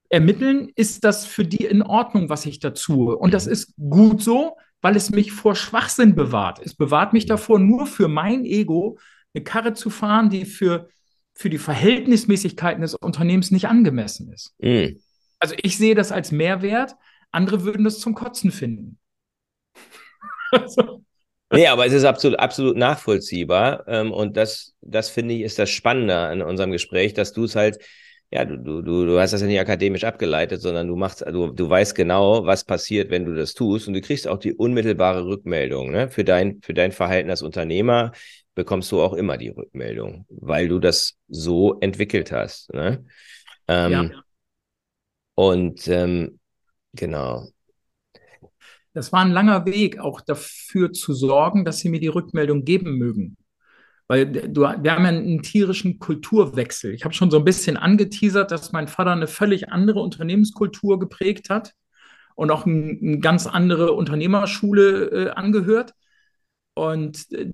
[0.09, 3.15] ermitteln, ist das für die in Ordnung, was ich da tue.
[3.15, 3.53] Und das mhm.
[3.53, 6.61] ist gut so, weil es mich vor Schwachsinn bewahrt.
[6.65, 7.29] Es bewahrt mich mhm.
[7.29, 8.99] davor, nur für mein Ego
[9.35, 10.89] eine Karre zu fahren, die für,
[11.35, 14.55] für die Verhältnismäßigkeiten des Unternehmens nicht angemessen ist.
[14.59, 14.99] Mhm.
[15.39, 16.97] Also ich sehe das als Mehrwert,
[17.31, 18.99] andere würden das zum Kotzen finden.
[20.53, 21.05] also.
[21.53, 23.85] Nee, aber es ist absolut, absolut nachvollziehbar.
[23.89, 27.57] Ähm, und das, das finde ich, ist das Spannende an unserem Gespräch, dass du es
[27.57, 27.79] halt,
[28.31, 31.69] ja, du, du, du hast das ja nicht akademisch abgeleitet, sondern du machst, du, du
[31.69, 33.89] weißt genau, was passiert, wenn du das tust.
[33.89, 35.91] Und du kriegst auch die unmittelbare Rückmeldung.
[35.91, 36.09] Ne?
[36.09, 38.13] Für, dein, für dein Verhalten als Unternehmer
[38.55, 42.73] bekommst du auch immer die Rückmeldung, weil du das so entwickelt hast.
[42.73, 43.05] Ne?
[43.67, 44.11] Ähm, ja.
[45.35, 46.39] Und ähm,
[46.93, 47.49] genau.
[48.93, 52.97] Das war ein langer Weg, auch dafür zu sorgen, dass sie mir die Rückmeldung geben
[52.99, 53.37] mögen.
[54.09, 56.93] Weil du, wir haben ja einen tierischen Kulturwechsel.
[56.93, 61.49] Ich habe schon so ein bisschen angeteasert, dass mein Vater eine völlig andere Unternehmenskultur geprägt
[61.49, 61.75] hat
[62.35, 65.95] und auch eine ein ganz andere Unternehmerschule äh, angehört.
[66.75, 67.53] Und äh,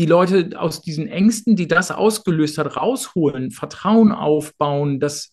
[0.00, 5.30] die Leute aus diesen Ängsten, die das ausgelöst hat, rausholen, Vertrauen aufbauen, dass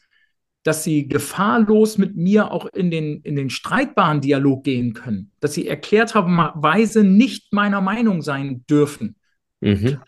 [0.68, 5.54] dass sie gefahrlos mit mir auch in den, in den streitbaren Dialog gehen können, dass
[5.54, 9.16] sie erklärt haben, Weise nicht meiner Meinung sein dürfen,
[9.62, 10.02] mhm.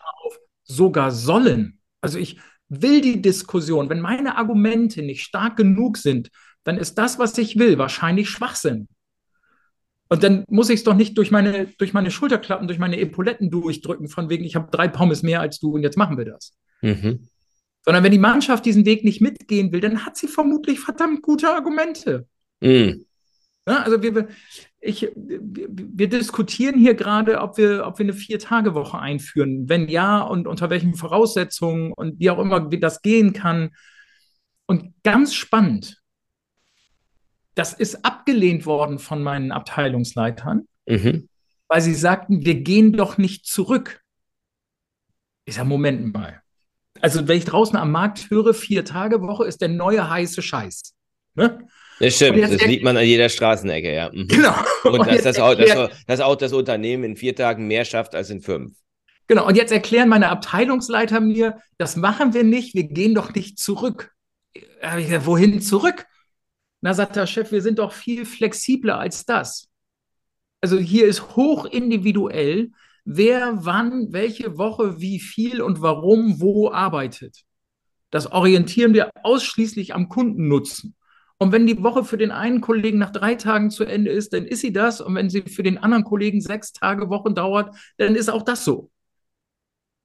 [0.62, 1.78] sogar sollen.
[2.02, 2.38] Also ich
[2.68, 6.28] will die Diskussion, wenn meine Argumente nicht stark genug sind,
[6.62, 8.86] dann ist das, was ich will, wahrscheinlich Schwachsinn.
[10.10, 13.48] Und dann muss ich es doch nicht durch meine, durch meine Schulterklappen, durch meine Epauletten
[13.50, 16.54] durchdrücken, von wegen, ich habe drei Pommes mehr als du und jetzt machen wir das.
[16.82, 17.29] Mhm.
[17.82, 21.48] Sondern wenn die Mannschaft diesen Weg nicht mitgehen will, dann hat sie vermutlich verdammt gute
[21.48, 22.26] Argumente.
[22.60, 23.04] Mm.
[23.66, 24.28] Ja, also wir,
[24.80, 29.68] ich, wir diskutieren hier gerade, ob wir, ob wir eine Vier-Tage-Woche einführen.
[29.68, 33.70] Wenn ja, und unter welchen Voraussetzungen und wie auch immer wie das gehen kann.
[34.66, 36.00] Und ganz spannend,
[37.54, 41.28] das ist abgelehnt worden von meinen Abteilungsleitern, mhm.
[41.68, 44.02] weil sie sagten, wir gehen doch nicht zurück.
[45.44, 46.42] Ich sage, Moment mal
[47.00, 50.94] also wenn ich draußen am Markt höre, vier Tage Woche ist der neue heiße Scheiß.
[51.34, 51.66] Ne?
[52.00, 54.10] Das stimmt, das sieht man an jeder Straßenecke, ja.
[54.12, 54.26] Mhm.
[54.28, 54.54] Genau.
[54.84, 58.14] Und, und dass, das auch, dass, dass auch das Unternehmen in vier Tagen mehr schafft
[58.14, 58.72] als in fünf.
[59.28, 63.58] Genau, und jetzt erklären meine Abteilungsleiter mir, das machen wir nicht, wir gehen doch nicht
[63.58, 64.12] zurück.
[64.80, 66.06] Gesagt, wohin zurück?
[66.80, 69.68] Na, sagt der Chef, wir sind doch viel flexibler als das.
[70.62, 72.72] Also hier ist hoch individuell
[73.04, 77.42] wer wann, welche Woche, wie viel und warum wo arbeitet.
[78.10, 80.94] Das orientieren wir ausschließlich am Kundennutzen.
[81.38, 84.44] Und wenn die Woche für den einen Kollegen nach drei Tagen zu Ende ist, dann
[84.44, 85.00] ist sie das.
[85.00, 88.64] Und wenn sie für den anderen Kollegen sechs Tage Wochen dauert, dann ist auch das
[88.64, 88.90] so.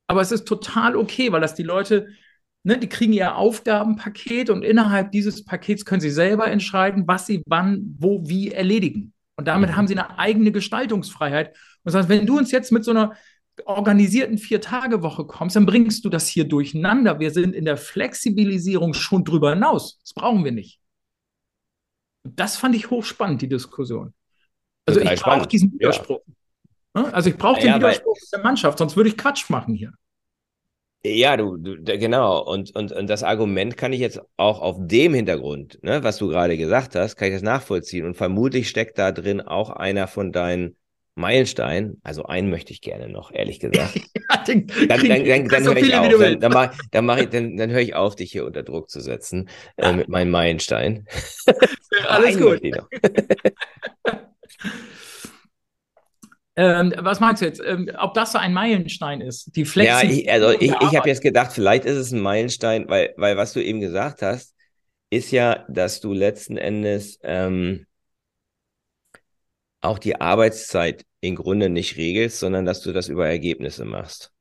[0.08, 2.08] Aber es ist total okay, weil das die Leute,
[2.64, 7.44] ne, die kriegen ihr Aufgabenpaket und innerhalb dieses Pakets können sie selber entscheiden, was sie
[7.48, 9.14] wann, wo, wie erledigen.
[9.36, 9.76] Und damit mhm.
[9.76, 11.56] haben sie eine eigene Gestaltungsfreiheit.
[11.86, 13.14] Und das heißt, wenn du uns jetzt mit so einer
[13.64, 17.20] organisierten Vier-Tage-Woche kommst, dann bringst du das hier durcheinander.
[17.20, 20.00] Wir sind in der Flexibilisierung schon drüber hinaus.
[20.02, 20.82] Das brauchen wir nicht.
[22.24, 24.14] Und das fand ich hochspannend, die Diskussion.
[24.86, 26.22] Also Total ich brauche diesen Widerspruch.
[26.96, 27.04] Ja.
[27.06, 29.94] Also ich brauche den ja, Widerspruch der Mannschaft, sonst würde ich Quatsch machen hier.
[31.04, 32.44] Ja, du, du, genau.
[32.44, 36.28] Und, und, und das Argument kann ich jetzt auch auf dem Hintergrund, ne, was du
[36.28, 38.06] gerade gesagt hast, kann ich das nachvollziehen.
[38.06, 40.76] Und vermutlich steckt da drin auch einer von deinen
[41.16, 42.00] Meilensteinen.
[42.04, 43.96] Also einen möchte ich gerne noch, ehrlich gesagt.
[44.30, 46.20] ja, den, dann dann, dann, dann höre ich auf.
[46.20, 48.90] Dann, dann, mach, dann, mach ich, dann, dann höre ich auf, dich hier unter Druck
[48.90, 51.08] zu setzen äh, mit meinem Meilenstein.
[52.08, 52.62] Alles gut.
[56.58, 57.62] Ähm, was meinst du jetzt?
[57.66, 59.54] Ähm, ob das so ein Meilenstein ist?
[59.58, 60.26] Die Flexibilität.
[60.26, 63.36] Ja, ich, also ich, ich habe jetzt gedacht, vielleicht ist es ein Meilenstein, weil, weil
[63.36, 64.56] was du eben gesagt hast,
[65.10, 67.86] ist ja, dass du letzten Endes ähm,
[69.86, 74.32] auch die Arbeitszeit im Grunde nicht regelst, sondern dass du das über Ergebnisse machst.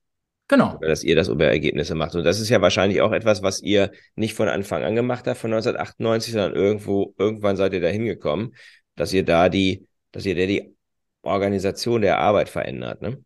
[0.49, 0.77] Genau.
[0.77, 2.15] Oder dass ihr das über Ergebnisse macht.
[2.15, 5.39] Und das ist ja wahrscheinlich auch etwas, was ihr nicht von Anfang an gemacht habt,
[5.39, 8.55] von 1998, sondern irgendwo, irgendwann seid ihr da hingekommen,
[8.95, 10.75] dass ihr da die, dass ihr da die
[11.23, 13.01] Organisation der Arbeit verändert.
[13.01, 13.25] Ne?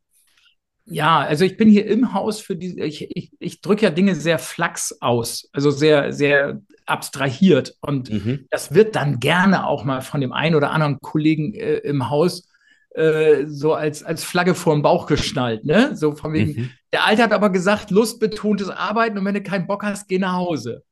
[0.91, 4.15] Ja, also ich bin hier im Haus für die, ich, ich, ich drücke ja Dinge
[4.15, 7.77] sehr flachs aus, also sehr, sehr abstrahiert.
[7.81, 8.47] Und mhm.
[8.51, 12.49] das wird dann gerne auch mal von dem einen oder anderen Kollegen äh, im Haus
[12.95, 15.65] äh, so als, als Flagge vor den Bauch geschnallt.
[15.65, 15.95] Ne?
[15.95, 16.71] So von wegen, mhm.
[16.93, 20.33] der Alte hat aber gesagt, lustbetontes Arbeiten und wenn du keinen Bock hast, geh nach
[20.33, 20.83] Hause.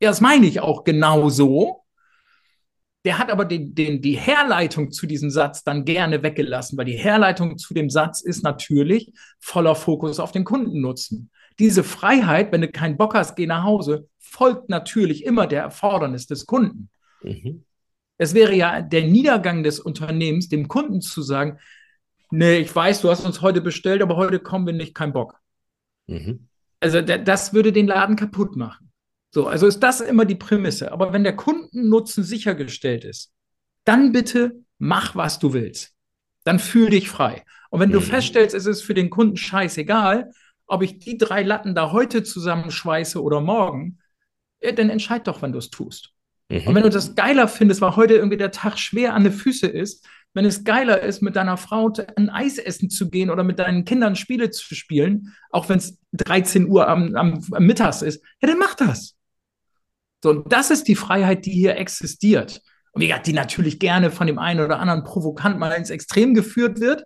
[0.00, 1.83] Ja, das meine ich auch genau so.
[3.04, 6.96] Der hat aber den, den, die Herleitung zu diesem Satz dann gerne weggelassen, weil die
[6.96, 11.30] Herleitung zu dem Satz ist natürlich voller Fokus auf den Kundennutzen.
[11.58, 16.26] Diese Freiheit, wenn du keinen Bock hast, geh nach Hause, folgt natürlich immer der Erfordernis
[16.26, 16.88] des Kunden.
[17.22, 17.64] Mhm.
[18.16, 21.58] Es wäre ja der Niedergang des Unternehmens, dem Kunden zu sagen,
[22.30, 25.40] nee, ich weiß, du hast uns heute bestellt, aber heute kommen wir nicht, kein Bock.
[26.06, 26.48] Mhm.
[26.80, 28.90] Also das würde den Laden kaputt machen.
[29.34, 30.92] So, also ist das immer die Prämisse.
[30.92, 33.32] Aber wenn der Kundennutzen sichergestellt ist,
[33.84, 35.92] dann bitte mach, was du willst.
[36.44, 37.44] Dann fühl dich frei.
[37.68, 37.94] Und wenn mhm.
[37.94, 40.30] du feststellst, es ist für den Kunden scheißegal,
[40.66, 43.98] ob ich die drei Latten da heute zusammenschweiße oder morgen,
[44.60, 46.12] dann entscheid doch, wann du es tust.
[46.48, 46.68] Mhm.
[46.68, 49.68] Und wenn du das geiler findest, weil heute irgendwie der Tag schwer an den Füßen
[49.68, 53.58] ist, wenn es geiler ist, mit deiner Frau ein Eis essen zu gehen oder mit
[53.58, 58.22] deinen Kindern Spiele zu spielen, auch wenn es 13 Uhr am, am, am Mittags ist,
[58.40, 59.16] ja, dann mach das.
[60.24, 62.62] So, und das ist die Freiheit, die hier existiert.
[62.92, 66.32] Und wie gesagt, die natürlich gerne von dem einen oder anderen provokant mal ins Extrem
[66.32, 67.04] geführt wird.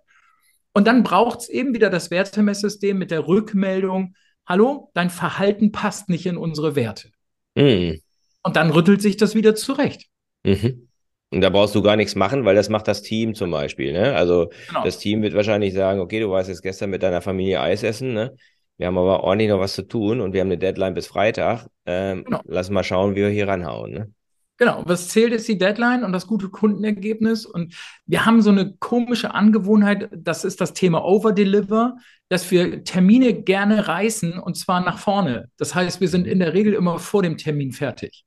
[0.71, 4.15] Und dann braucht es eben wieder das Wertemesssystem mit der Rückmeldung,
[4.47, 7.09] hallo, dein Verhalten passt nicht in unsere Werte.
[7.55, 7.99] Mhm.
[8.41, 10.05] Und dann rüttelt sich das wieder zurecht.
[10.45, 10.87] Mhm.
[11.31, 13.91] Und da brauchst du gar nichts machen, weil das macht das Team zum Beispiel.
[13.91, 14.15] Ne?
[14.15, 14.85] Also genau.
[14.85, 18.13] das Team wird wahrscheinlich sagen, okay, du warst jetzt gestern mit deiner Familie Eis essen,
[18.13, 18.33] ne?
[18.79, 21.67] Wir haben aber ordentlich noch was zu tun und wir haben eine Deadline bis Freitag.
[21.85, 22.39] Ähm, genau.
[22.45, 23.91] Lass mal schauen, wie wir hier ranhauen.
[23.91, 24.13] Ne?
[24.55, 27.45] Genau, was zählt ist die Deadline und das gute Kundenergebnis.
[27.45, 27.75] Und
[28.05, 31.97] wir haben so eine komische Angewohnheit, das ist das Thema Overdeliver,
[32.29, 35.49] dass wir Termine gerne reißen und zwar nach vorne.
[35.57, 38.23] Das heißt, wir sind in der Regel immer vor dem Termin fertig.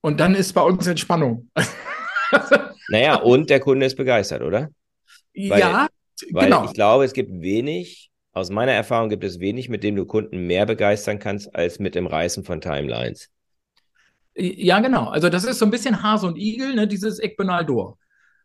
[0.00, 1.50] Und dann ist bei uns Entspannung.
[2.88, 4.70] naja, und der Kunde ist begeistert, oder?
[5.34, 5.88] Weil, ja,
[6.30, 6.64] weil genau.
[6.64, 10.46] ich glaube, es gibt wenig, aus meiner Erfahrung gibt es wenig, mit dem du Kunden
[10.46, 13.28] mehr begeistern kannst, als mit dem Reißen von Timelines.
[14.34, 15.08] Ja, genau.
[15.08, 17.98] Also das ist so ein bisschen Hase und Igel, ne, dieses Ekbenal-Dor.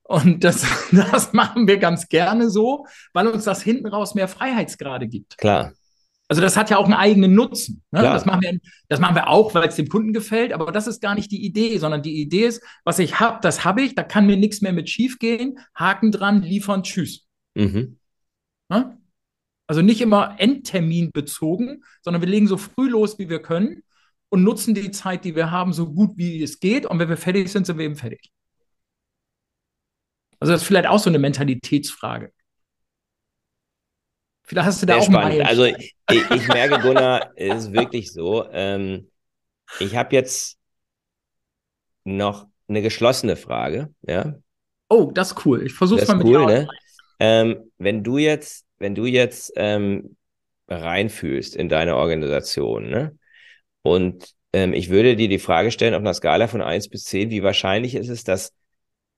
[0.03, 5.07] Und das, das machen wir ganz gerne so, weil uns das hinten raus mehr Freiheitsgrade
[5.07, 5.37] gibt.
[5.37, 5.73] Klar.
[6.29, 7.83] Also das hat ja auch einen eigenen Nutzen.
[7.91, 8.01] Ne?
[8.01, 8.59] Das, machen wir,
[8.89, 11.45] das machen wir auch, weil es dem Kunden gefällt, aber das ist gar nicht die
[11.45, 14.61] Idee, sondern die Idee ist, was ich habe, das habe ich, da kann mir nichts
[14.61, 17.25] mehr mit schief gehen, Haken dran, liefern, tschüss.
[17.55, 17.97] Mhm.
[18.67, 18.96] Ne?
[19.67, 23.83] Also nicht immer Endtermin bezogen, sondern wir legen so früh los, wie wir können
[24.29, 26.85] und nutzen die Zeit, die wir haben, so gut wie es geht.
[26.85, 28.31] Und wenn wir fertig sind, sind wir eben fertig.
[30.39, 32.31] Also das ist vielleicht auch so eine Mentalitätsfrage.
[34.43, 35.45] Vielleicht hast du da Sehr auch spannend.
[35.45, 38.49] Also ich, ich, merke, Gunnar, es ist wirklich so.
[38.51, 39.11] Ähm,
[39.79, 40.57] ich habe jetzt
[42.05, 43.93] noch eine geschlossene Frage.
[44.03, 44.35] Ja.
[44.89, 45.65] Oh, das ist cool.
[45.65, 46.45] Ich versuche es mal mit cool, dir.
[46.45, 46.67] Ne?
[47.19, 50.15] Ähm, wenn du jetzt, wenn du jetzt ähm,
[50.67, 53.17] reinfühlst in deine Organisation, ne?
[53.81, 57.29] Und ähm, ich würde dir die Frage stellen, auf einer Skala von 1 bis 10,
[57.29, 58.53] wie wahrscheinlich ist es, dass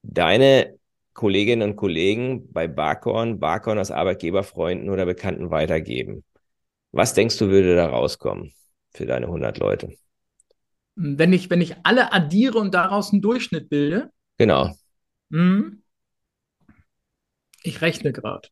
[0.04, 0.78] deine
[1.14, 6.24] Kolleginnen und Kollegen bei Barkorn, Barkorn als Arbeitgeberfreunden oder Bekannten weitergeben.
[6.92, 8.54] Was denkst du, würde da rauskommen
[8.92, 9.94] für deine 100 Leute?
[10.96, 14.12] Wenn ich, wenn ich alle addiere und daraus einen Durchschnitt bilde?
[14.38, 14.76] Genau.
[15.32, 15.84] Hm,
[17.64, 18.50] ich rechne gerade.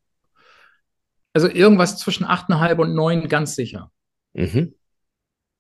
[1.38, 3.92] Also irgendwas zwischen 8,5 und 9 ganz sicher.
[4.34, 4.74] Mhm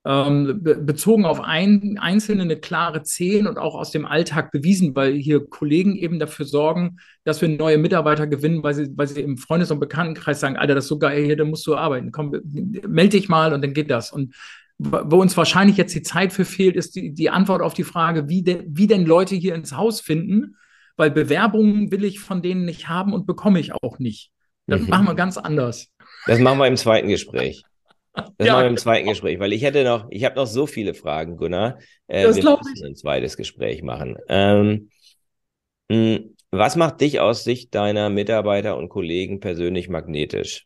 [0.07, 5.15] ähm, bezogen auf ein, Einzelne eine klare 10 und auch aus dem Alltag bewiesen, weil
[5.15, 9.37] hier Kollegen eben dafür sorgen, dass wir neue Mitarbeiter gewinnen, weil sie, weil sie im
[9.37, 12.13] Freundes- und Bekanntenkreis sagen, Alter, das ist so geil, hier, da musst du arbeiten.
[12.13, 14.13] Komm, melde dich mal und dann geht das.
[14.13, 14.33] Und
[14.77, 18.29] wo uns wahrscheinlich jetzt die Zeit für fehlt, ist die, die Antwort auf die Frage,
[18.29, 20.55] wie, de, wie denn Leute hier ins Haus finden,
[20.95, 24.31] weil Bewerbungen will ich von denen nicht haben und bekomme ich auch nicht.
[24.67, 24.89] Das mhm.
[24.89, 25.87] machen wir ganz anders.
[26.25, 27.63] Das machen wir im zweiten Gespräch.
[28.39, 30.65] Das ja, machen wir im zweiten Gespräch, weil ich hätte noch, ich habe noch so
[30.65, 31.77] viele Fragen, Gunnar.
[32.07, 32.83] Äh, das wir müssen ich.
[32.83, 34.17] ein zweites Gespräch machen.
[34.27, 34.89] Ähm,
[35.87, 40.65] mh, hm, was macht dich aus Sicht deiner Mitarbeiter und Kollegen persönlich magnetisch?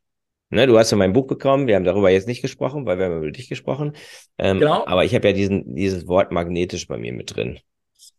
[0.50, 3.06] Ne, du hast ja mein Buch bekommen, wir haben darüber jetzt nicht gesprochen, weil wir
[3.06, 3.94] haben über dich gesprochen.
[4.38, 4.86] Ähm, genau.
[4.86, 7.60] Aber ich habe ja diesen, dieses Wort magnetisch bei mir mit drin.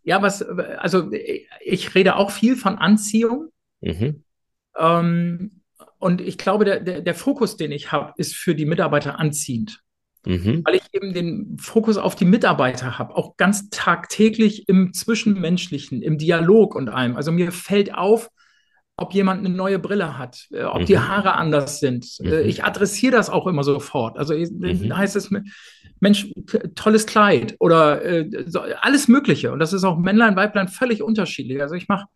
[0.02, 1.10] Ja, was, also
[1.60, 3.48] ich rede auch viel von Anziehung.
[3.80, 4.24] Mhm.
[4.78, 5.61] Ähm,
[6.02, 9.82] und ich glaube, der, der, der Fokus, den ich habe, ist für die Mitarbeiter anziehend.
[10.26, 10.62] Mhm.
[10.64, 16.18] Weil ich eben den Fokus auf die Mitarbeiter habe, auch ganz tagtäglich im Zwischenmenschlichen, im
[16.18, 17.14] Dialog und allem.
[17.14, 18.30] Also mir fällt auf,
[18.96, 20.86] ob jemand eine neue Brille hat, äh, ob mhm.
[20.86, 22.16] die Haare anders sind.
[22.18, 22.48] Äh, mhm.
[22.48, 24.18] Ich adressiere das auch immer sofort.
[24.18, 24.96] Also mhm.
[24.96, 25.30] heißt es,
[26.00, 26.32] Mensch,
[26.74, 29.52] tolles Kleid oder äh, so, alles Mögliche.
[29.52, 31.62] Und das ist auch Männlein, Weiblein völlig unterschiedlich.
[31.62, 32.06] Also ich mache,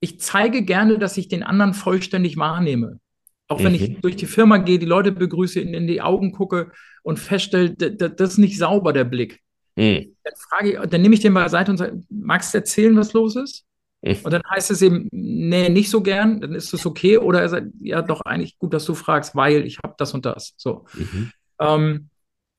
[0.00, 3.00] ich zeige gerne, dass ich den anderen vollständig wahrnehme.
[3.48, 3.78] Auch wenn mhm.
[3.80, 6.70] ich durch die Firma gehe, die Leute begrüße, ihnen in die Augen gucke
[7.02, 9.40] und feststelle, das ist nicht sauber, der Blick.
[9.76, 10.14] Mhm.
[10.22, 13.36] Dann frage ich, dann nehme ich den beiseite und sage, magst du erzählen, was los
[13.36, 13.64] ist?
[14.02, 14.16] Mhm.
[14.22, 17.16] Und dann heißt es eben, nee, nicht so gern, dann ist es okay.
[17.16, 20.26] Oder er sagt, ja, doch eigentlich gut, dass du fragst, weil ich habe das und
[20.26, 20.52] das.
[20.56, 20.84] So.
[20.94, 21.32] Mhm.
[21.58, 22.08] Ähm,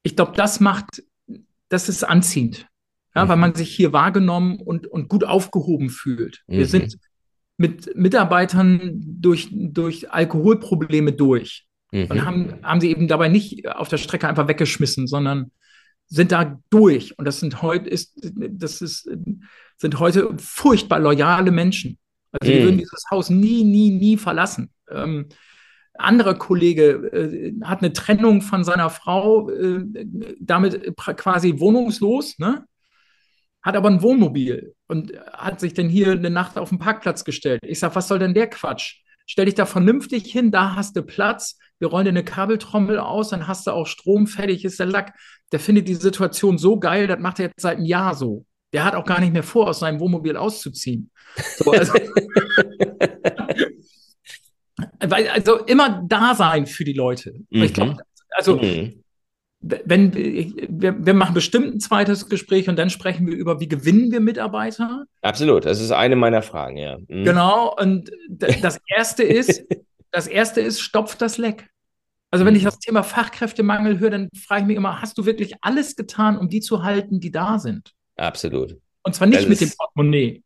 [0.02, 1.04] ich glaube, das macht,
[1.70, 2.68] das ist anziehend,
[3.16, 3.30] ja, mhm.
[3.30, 6.42] weil man sich hier wahrgenommen und, und gut aufgehoben fühlt.
[6.48, 6.70] Wir mhm.
[6.70, 6.98] sind
[7.60, 12.06] mit Mitarbeitern durch, durch Alkoholprobleme durch mhm.
[12.06, 15.52] und haben, haben sie eben dabei nicht auf der Strecke einfach weggeschmissen, sondern
[16.08, 17.20] sind da durch.
[17.20, 19.10] Und das sind heute ist, das ist,
[19.76, 21.98] sind heute furchtbar loyale Menschen.
[22.32, 22.64] Also die mhm.
[22.64, 24.72] würden dieses Haus nie, nie, nie verlassen.
[24.90, 25.28] Ähm,
[25.96, 29.84] anderer Kollege äh, hat eine Trennung von seiner Frau, äh,
[30.40, 32.64] damit quasi wohnungslos, ne?
[33.62, 37.62] hat aber ein Wohnmobil und hat sich dann hier eine Nacht auf den Parkplatz gestellt.
[37.64, 38.98] Ich sage, was soll denn der Quatsch?
[39.28, 43.30] Stell dich da vernünftig hin, da hast du Platz, wir rollen dir eine Kabeltrommel aus,
[43.30, 45.14] dann hast du auch Strom, fertig ist der Lack.
[45.52, 48.46] Der findet die Situation so geil, das macht er jetzt seit einem Jahr so.
[48.74, 51.12] Der hat auch gar nicht mehr vor, aus seinem Wohnmobil auszuziehen.
[51.58, 51.94] So, also,
[55.00, 57.36] also, immer da sein für die Leute.
[57.50, 57.64] Mhm.
[57.64, 57.98] Ich glaube,
[58.32, 59.04] also mhm
[59.62, 64.12] wenn wir, wir machen bestimmt ein zweites Gespräch und dann sprechen wir über, wie gewinnen
[64.12, 65.06] wir Mitarbeiter.
[65.22, 66.98] Absolut, das ist eine meiner Fragen, ja.
[66.98, 67.26] Mhm.
[67.26, 69.64] Genau, und das erste ist,
[70.12, 71.70] das erste ist, stopft das Leck.
[72.32, 75.56] Also wenn ich das Thema Fachkräftemangel höre, dann frage ich mich immer, hast du wirklich
[75.62, 77.92] alles getan, um die zu halten, die da sind?
[78.16, 78.78] Absolut.
[79.04, 80.44] Und zwar nicht das mit dem Portemonnaie.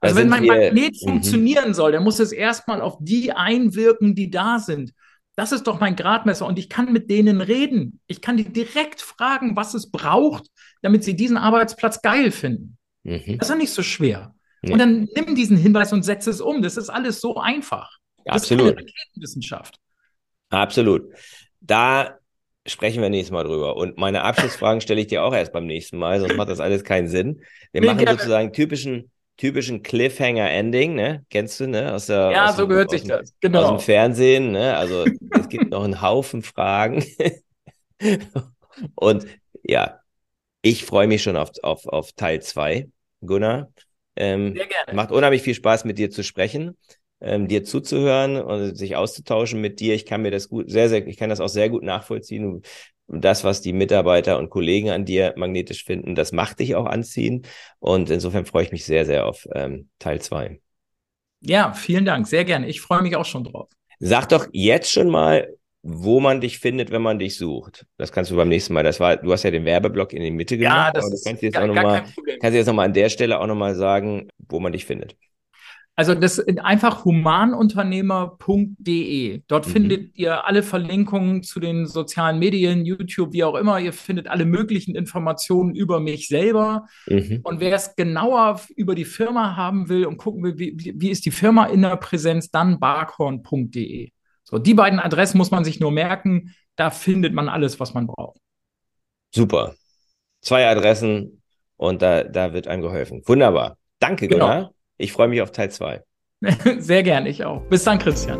[0.00, 1.08] Also wenn mein Magnet mhm.
[1.08, 4.92] funktionieren soll, dann muss es erstmal auf die einwirken, die da sind.
[5.34, 8.00] Das ist doch mein Gradmesser und ich kann mit denen reden.
[8.06, 10.46] Ich kann die direkt fragen, was es braucht,
[10.82, 12.76] damit sie diesen Arbeitsplatz geil finden.
[13.02, 13.38] Mhm.
[13.38, 14.34] Das ist ja nicht so schwer.
[14.62, 14.72] Ja.
[14.72, 16.62] Und dann nimm diesen Hinweis und setze es um.
[16.62, 17.98] Das ist alles so einfach.
[18.24, 18.80] Das Absolut.
[18.80, 19.78] ist Wissenschaft.
[20.50, 21.10] Absolut.
[21.60, 22.18] Da
[22.66, 23.76] sprechen wir nächstes Mal drüber.
[23.76, 26.84] Und meine Abschlussfragen stelle ich dir auch erst beim nächsten Mal, sonst macht das alles
[26.84, 27.42] keinen Sinn.
[27.72, 28.18] Wir nee, machen gerne.
[28.18, 29.10] sozusagen typischen
[29.42, 31.26] typischen Cliffhanger-Ending, ne?
[31.28, 31.92] Kennst du, ne?
[31.92, 33.34] Aus der, ja, aus so dem, gehört sich das.
[33.40, 33.62] Genau.
[33.62, 34.76] Aus dem Fernsehen, ne?
[34.76, 37.04] Also es gibt noch einen Haufen Fragen.
[38.94, 39.26] Und
[39.64, 39.98] ja,
[40.62, 42.88] ich freue mich schon auf, auf, auf Teil 2,
[43.20, 43.72] Gunnar.
[44.14, 44.94] Ähm, Sehr gerne.
[44.94, 46.78] Macht unheimlich viel Spaß, mit dir zu sprechen,
[47.20, 49.96] ähm, dir zuzuhören und sich auszutauschen mit dir.
[49.96, 52.62] Ich kann mir das gut, sehr, sehr, ich kann das auch sehr gut nachvollziehen
[53.12, 57.42] das, was die Mitarbeiter und Kollegen an dir magnetisch finden, das macht dich auch anziehen.
[57.78, 60.60] Und insofern freue ich mich sehr, sehr auf ähm, Teil 2.
[61.40, 62.68] Ja, vielen Dank, sehr gerne.
[62.68, 63.68] Ich freue mich auch schon drauf.
[63.98, 65.48] Sag doch jetzt schon mal,
[65.82, 67.86] wo man dich findet, wenn man dich sucht.
[67.98, 68.84] Das kannst du beim nächsten Mal.
[68.84, 70.92] Das war, du hast ja den Werbeblock in die Mitte gemacht.
[70.94, 72.04] Ja, das du kannst jetzt gar, auch noch mal,
[72.40, 75.16] kannst jetzt noch mal an der Stelle auch noch mal sagen, wo man dich findet.
[75.94, 79.42] Also das ist einfach humanunternehmer.de.
[79.46, 79.70] Dort mhm.
[79.70, 83.78] findet ihr alle Verlinkungen zu den sozialen Medien, YouTube, wie auch immer.
[83.78, 86.86] Ihr findet alle möglichen Informationen über mich selber.
[87.06, 87.40] Mhm.
[87.42, 91.26] Und wer es genauer über die Firma haben will und gucken will, wie, wie ist
[91.26, 94.12] die Firma in der Präsenz, dann barkhorn.de.
[94.44, 96.54] So, die beiden Adressen muss man sich nur merken.
[96.74, 98.40] Da findet man alles, was man braucht.
[99.34, 99.74] Super.
[100.40, 101.42] Zwei Adressen
[101.76, 103.20] und da, da wird einem geholfen.
[103.26, 103.76] Wunderbar.
[103.98, 104.46] Danke, genau.
[104.46, 104.72] Gunnar.
[105.02, 106.00] Ich freue mich auf Teil 2.
[106.78, 107.60] Sehr gern, ich auch.
[107.62, 108.38] Bis dann, Christian.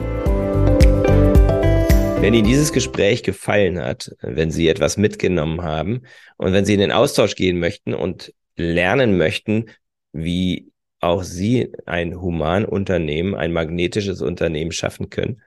[2.21, 6.03] Wenn Ihnen dieses Gespräch gefallen hat, wenn Sie etwas mitgenommen haben
[6.37, 9.71] und wenn Sie in den Austausch gehen möchten und lernen möchten,
[10.13, 15.43] wie auch Sie ein Humanunternehmen, ein magnetisches Unternehmen schaffen können,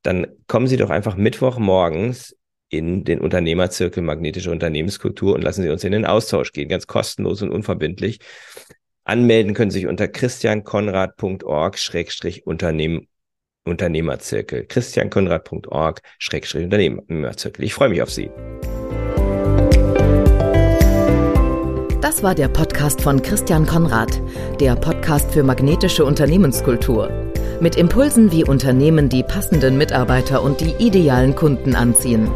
[0.00, 2.34] dann kommen Sie doch einfach Mittwochmorgens
[2.70, 7.42] in den Unternehmerzirkel Magnetische Unternehmenskultur und lassen Sie uns in den Austausch gehen, ganz kostenlos
[7.42, 8.20] und unverbindlich.
[9.04, 13.06] Anmelden können Sie sich unter christiankonrad.org-unternehmen
[13.66, 14.66] Unternehmerzirkel.
[14.66, 17.64] christiankonrad.org-unternehmerzirkel.
[17.64, 18.30] Ich freue mich auf Sie.
[22.00, 24.20] Das war der Podcast von Christian Konrad,
[24.60, 27.10] der Podcast für magnetische Unternehmenskultur.
[27.60, 32.30] Mit Impulsen, wie Unternehmen die passenden Mitarbeiter und die idealen Kunden anziehen.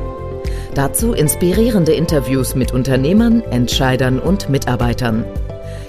[0.75, 5.27] Dazu inspirierende Interviews mit Unternehmern, Entscheidern und Mitarbeitern.